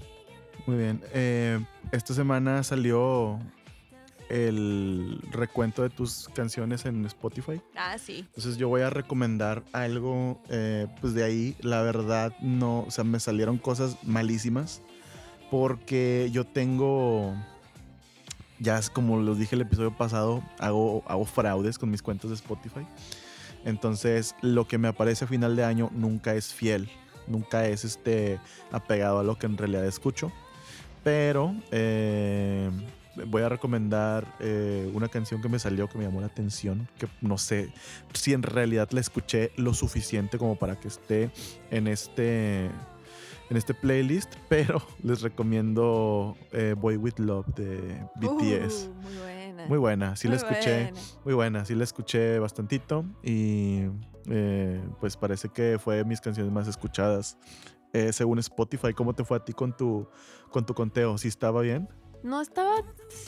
[0.65, 1.03] Muy bien.
[1.13, 3.39] Eh, esta semana salió
[4.29, 7.61] el recuento de tus canciones en Spotify.
[7.75, 8.25] Ah, sí.
[8.27, 13.03] Entonces yo voy a recomendar algo, eh, pues de ahí la verdad no, o sea,
[13.03, 14.81] me salieron cosas malísimas
[15.51, 17.33] porque yo tengo,
[18.59, 22.35] ya es como los dije el episodio pasado, hago, hago fraudes con mis cuentas de
[22.35, 22.85] Spotify.
[23.63, 26.89] Entonces lo que me aparece a final de año nunca es fiel,
[27.27, 28.39] nunca es este
[28.71, 30.31] apegado a lo que en realidad escucho.
[31.03, 32.71] Pero eh,
[33.27, 37.07] voy a recomendar eh, una canción que me salió que me llamó la atención, que
[37.21, 37.71] no sé
[38.13, 41.31] si en realidad la escuché lo suficiente como para que esté
[41.71, 42.69] en este
[43.49, 48.87] en este playlist, pero les recomiendo eh, Boy With Love de BTS.
[48.87, 49.65] Uh, muy buena.
[49.67, 50.83] Muy buena, sí la escuché.
[50.83, 50.99] buena.
[51.23, 53.83] Muy buena, sí la escuché bastantito y
[54.29, 57.37] eh, pues parece que fue de mis canciones más escuchadas.
[57.93, 60.07] Eh, según Spotify, ¿cómo te fue a ti con tu,
[60.51, 61.17] con tu conteo?
[61.17, 61.87] ¿Sí estaba bien?
[62.25, 62.71] No estaba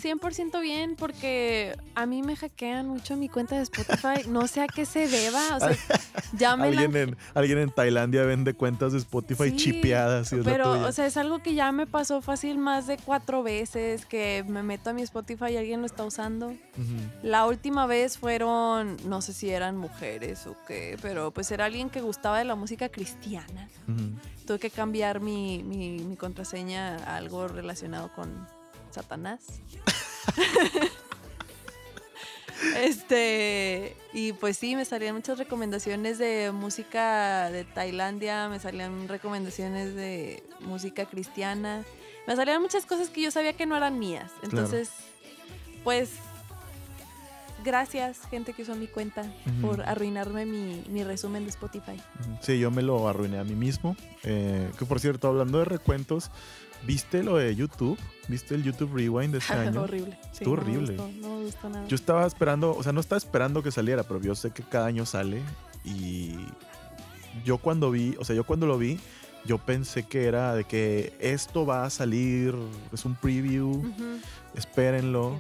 [0.02, 4.28] 100% bien porque a mí me hackean mucho mi cuenta de Spotify.
[4.28, 5.56] No sé a qué se deba.
[5.56, 5.78] O sea,
[6.34, 10.40] ya me la ¿Alguien en, alguien en Tailandia vende cuentas de Spotify Sí, chipeadas y
[10.40, 10.88] es la Pero, tuya.
[10.88, 14.64] o sea, es algo que ya me pasó fácil más de cuatro veces que me
[14.64, 16.56] meto a mi Spotify y alguien lo está usando.
[17.22, 21.92] La última vez fueron, no sé si eran mujeres o qué, pero pues era alguien
[21.92, 23.70] que gustaba de la música cristiana.
[24.48, 28.48] Tuve que cambiar mi, mi, mi contraseña a algo relacionado con
[28.98, 29.42] Satanás.
[32.76, 39.96] Este, y pues sí, me salían muchas recomendaciones de música de Tailandia, me salían recomendaciones
[39.96, 41.84] de música cristiana,
[42.26, 44.32] me salían muchas cosas que yo sabía que no eran mías.
[44.42, 44.90] Entonces,
[45.84, 46.14] pues,
[47.64, 49.24] gracias, gente que usó mi cuenta,
[49.62, 52.02] por arruinarme mi, mi resumen de Spotify.
[52.42, 53.96] Sí, yo me lo arruiné a mí mismo.
[54.24, 56.32] Eh, que por cierto, hablando de recuentos,
[56.86, 57.98] ¿viste lo de YouTube?
[58.28, 59.82] ¿Viste el YouTube Rewind de este año?
[59.84, 60.18] horrible.
[60.32, 60.96] Sí, Estuvo no me horrible.
[60.98, 61.88] gustó, no me gustó nada.
[61.88, 64.86] Yo estaba esperando, o sea, no estaba esperando que saliera, pero yo sé que cada
[64.88, 65.42] año sale
[65.86, 66.36] y
[67.46, 69.00] yo cuando vi, o sea, yo cuando lo vi,
[69.46, 72.54] yo pensé que era de que esto va a salir,
[72.92, 74.20] es un preview, Ujú.
[74.56, 75.40] espérenlo.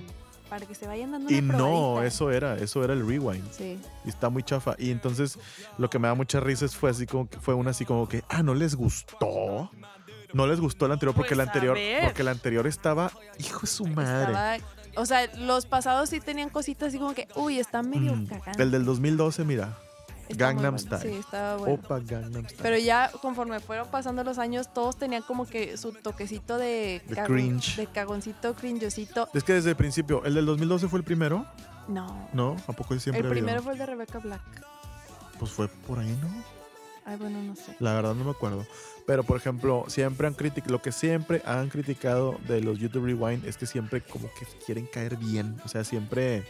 [0.50, 2.06] Para que se vayan dando Y una no, probadita.
[2.08, 3.44] eso era, eso era el rewind.
[3.52, 3.78] Sí.
[4.06, 4.76] Y está muy chafa.
[4.80, 5.38] Y entonces
[5.78, 8.08] lo que me da mucha risa es fue así como que fue una así como
[8.08, 9.70] que, ah, no les gustó.
[10.34, 13.62] No les gustó el anterior porque el Pues, a anterior, porque el anterior estaba, hijo
[13.62, 14.32] de su madre.
[14.58, 14.58] Estaba-
[15.02, 18.64] o sea, los pasados sí tenían cositas así como que, uy, está medio Mm, cagando.
[18.64, 19.78] El del 2012, mira.
[20.28, 20.98] Está Gangnam bueno.
[20.98, 21.14] Style.
[21.14, 21.76] Sí, estaba bueno.
[21.76, 22.60] Opa Gangnam Style.
[22.62, 27.28] Pero ya conforme fueron pasando los años, todos tenían como que su toquecito de, cago-
[27.28, 27.78] cringe.
[27.78, 29.30] de cagoncito, cringosito.
[29.34, 31.46] Es que desde el principio, el del 2012 fue el primero,
[31.88, 32.28] No.
[32.34, 32.58] ¿no?
[32.68, 33.32] ¿A poco siempre el habido?
[33.46, 34.42] primero fue el de Rebecca Black.
[35.40, 36.28] Pues fue por ahí, ¿no?
[37.06, 37.76] Ay, bueno, no sé.
[37.80, 38.66] La verdad no me acuerdo.
[39.08, 43.46] Pero, por ejemplo, siempre han criticado, lo que siempre han criticado de los YouTube Rewind
[43.46, 45.56] es que siempre como que quieren caer bien.
[45.64, 46.44] O sea, siempre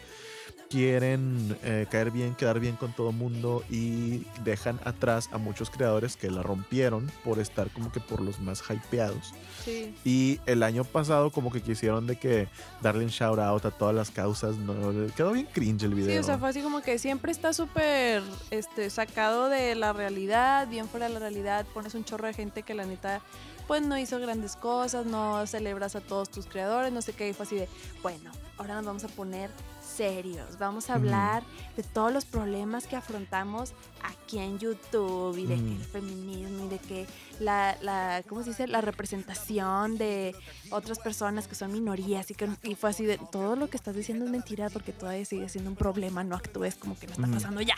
[0.69, 6.17] quieren eh, caer bien, quedar bien con todo mundo y dejan atrás a muchos creadores
[6.17, 9.33] que la rompieron por estar como que por los más hypeados.
[9.63, 9.95] Sí.
[10.03, 12.47] Y el año pasado como que quisieron de que
[12.81, 14.55] darle un shout out a todas las causas.
[14.57, 14.73] No,
[15.15, 16.11] quedó bien cringe el video.
[16.11, 20.67] Sí, o sea, fue así como que siempre está súper este, sacado de la realidad,
[20.67, 21.65] bien fuera de la realidad.
[21.73, 23.21] Pones un chorro de gente que la neta,
[23.67, 27.29] pues no hizo grandes cosas, no celebras a todos tus creadores, no sé qué.
[27.29, 27.69] Y fue así de,
[28.01, 29.49] bueno, ahora nos vamos a poner
[29.97, 30.59] serios.
[30.59, 31.43] Vamos a hablar
[31.75, 33.73] de todos los problemas que afrontamos
[34.03, 37.07] aquí en YouTube y de que el feminismo y de que
[37.39, 38.67] la, la, ¿cómo se dice?
[38.67, 40.35] La representación de
[40.69, 43.95] otras personas que son minorías y que y fue así de todo lo que estás
[43.95, 47.27] diciendo es mentira porque todavía sigue siendo un problema, no actúes como que no está
[47.27, 47.75] pasando ya.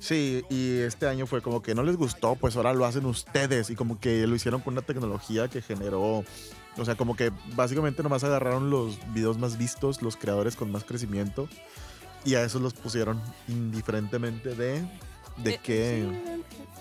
[0.00, 3.68] Sí, y este año fue como que no les gustó, pues ahora lo hacen ustedes
[3.68, 6.24] y como que lo hicieron con una tecnología que generó,
[6.76, 10.84] o sea, como que básicamente nomás agarraron los videos más vistos, los creadores con más
[10.84, 11.48] crecimiento
[12.24, 14.82] y a esos los pusieron indiferentemente de,
[15.38, 16.06] de Eh, que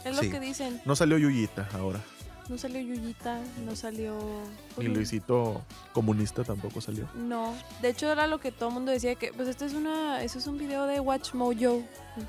[0.03, 0.29] sí, es lo sí.
[0.29, 0.81] que dicen.
[0.85, 2.01] no salió Yuyita ahora,
[2.49, 4.17] No salió Yuyita, no salió
[4.77, 5.61] ni Luisito
[5.93, 7.07] comunista tampoco salió.
[7.15, 10.23] No, de hecho era lo que todo el mundo decía que pues este es una
[10.23, 11.83] eso es un video de Watch Mojo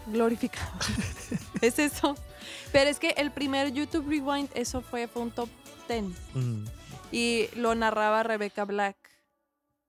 [0.06, 0.70] glorificado.
[1.62, 2.14] es eso.
[2.72, 5.48] Pero es que el primer YouTube Rewind eso fue fue un top
[5.88, 6.04] 10
[6.34, 6.64] Mm,
[7.12, 8.96] y lo narraba Rebecca Black.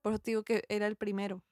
[0.01, 1.43] Por eso te digo que era el primero.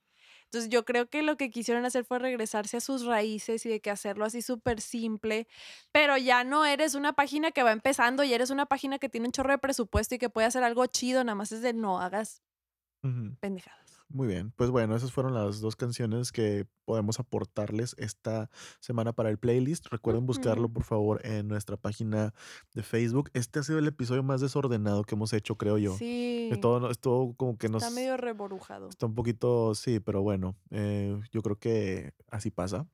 [0.46, 3.82] Entonces yo creo que lo que quisieron hacer fue regresarse a sus raíces y de
[3.82, 5.48] que hacerlo así súper simple,
[5.92, 9.28] pero ya no eres una página que va empezando, ya eres una página que tiene
[9.28, 12.02] un chorro de presupuesto y que puede hacer algo chido, nada más es de no
[12.02, 12.42] hagas
[13.40, 13.89] pendejadas.
[14.12, 18.50] Muy bien, pues bueno, esas fueron las dos canciones que podemos aportarles esta
[18.80, 19.86] semana para el playlist.
[19.92, 22.34] Recuerden buscarlo, por favor, en nuestra página
[22.74, 23.30] de Facebook.
[23.36, 25.96] Este ha sido el episodio más desordenado que hemos hecho, creo yo.
[25.96, 26.50] Sí.
[26.60, 27.84] Todo, es todo como que nos...
[27.84, 28.90] Está medio reborujado.
[28.90, 32.88] Está un poquito, sí, pero bueno, eh, yo creo que así pasa.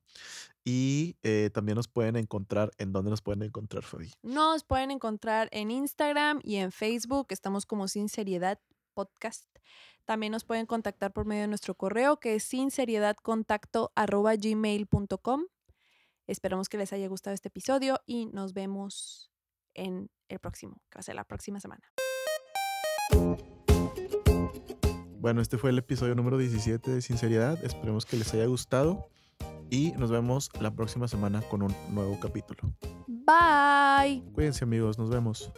[0.66, 4.12] Y eh, también nos pueden encontrar, ¿en dónde nos pueden encontrar, Fabi?
[4.22, 7.28] Nos pueden encontrar en Instagram y en Facebook.
[7.30, 8.60] Estamos como Sin Seriedad
[8.96, 9.46] Podcast.
[10.06, 15.44] También nos pueden contactar por medio de nuestro correo que es sinseriedadcontacto@gmail.com.
[16.26, 19.30] Esperamos que les haya gustado este episodio y nos vemos
[19.76, 21.84] en el próximo, que va a ser la próxima semana.
[25.20, 27.64] Bueno, este fue el episodio número 17 de Sinceridad.
[27.64, 29.10] Esperemos que les haya gustado.
[29.72, 32.62] Y nos vemos la próxima semana con un nuevo capítulo.
[33.08, 34.22] Bye.
[34.34, 35.52] Cuídense amigos, nos vemos.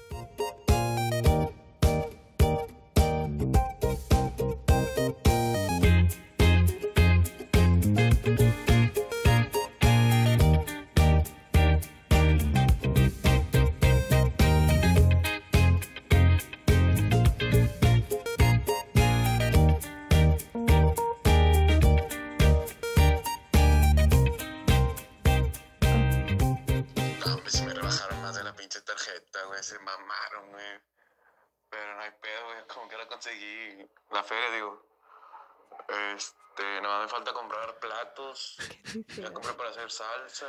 [39.04, 39.24] Platos.
[39.24, 40.48] Ya compré para hacer salsa.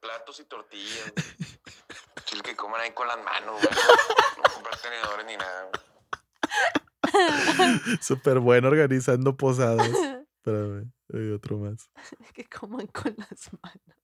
[0.00, 1.12] Platos y tortillas.
[1.12, 1.26] güey.
[2.24, 3.74] Chile que coman ahí con las manos, güey.
[4.36, 5.86] No comprar tenedores ni nada, güey.
[8.00, 9.88] Súper bueno organizando posadas.
[9.88, 11.90] Espérame, hay otro más.
[12.34, 13.96] que coman con las manos.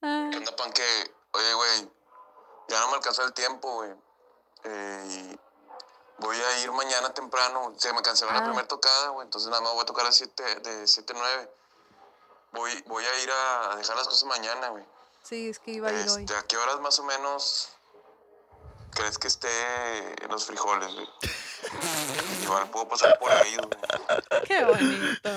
[0.00, 0.72] ¿Qué onda, pan?
[0.72, 0.82] Que,
[1.32, 1.90] oye, güey,
[2.68, 3.90] ya no me alcanzó el tiempo, güey.
[4.64, 5.38] Eh, y
[6.22, 7.74] voy a ir mañana temprano.
[7.76, 8.44] Se me canceló la Ah.
[8.44, 9.26] primera tocada, güey.
[9.26, 11.50] Entonces nada más voy a tocar a 7, de 7 a 9.
[12.52, 14.84] Voy, voy a ir a dejar las cosas mañana, güey.
[15.22, 16.22] sí, es que iba a ir hoy.
[16.22, 17.68] Este, ¿A qué horas más o menos
[18.90, 19.48] crees que esté
[20.24, 21.08] en los frijoles, güey?
[22.42, 24.42] Igual puedo pasar por ahí, güey.
[24.44, 25.30] Qué bonito.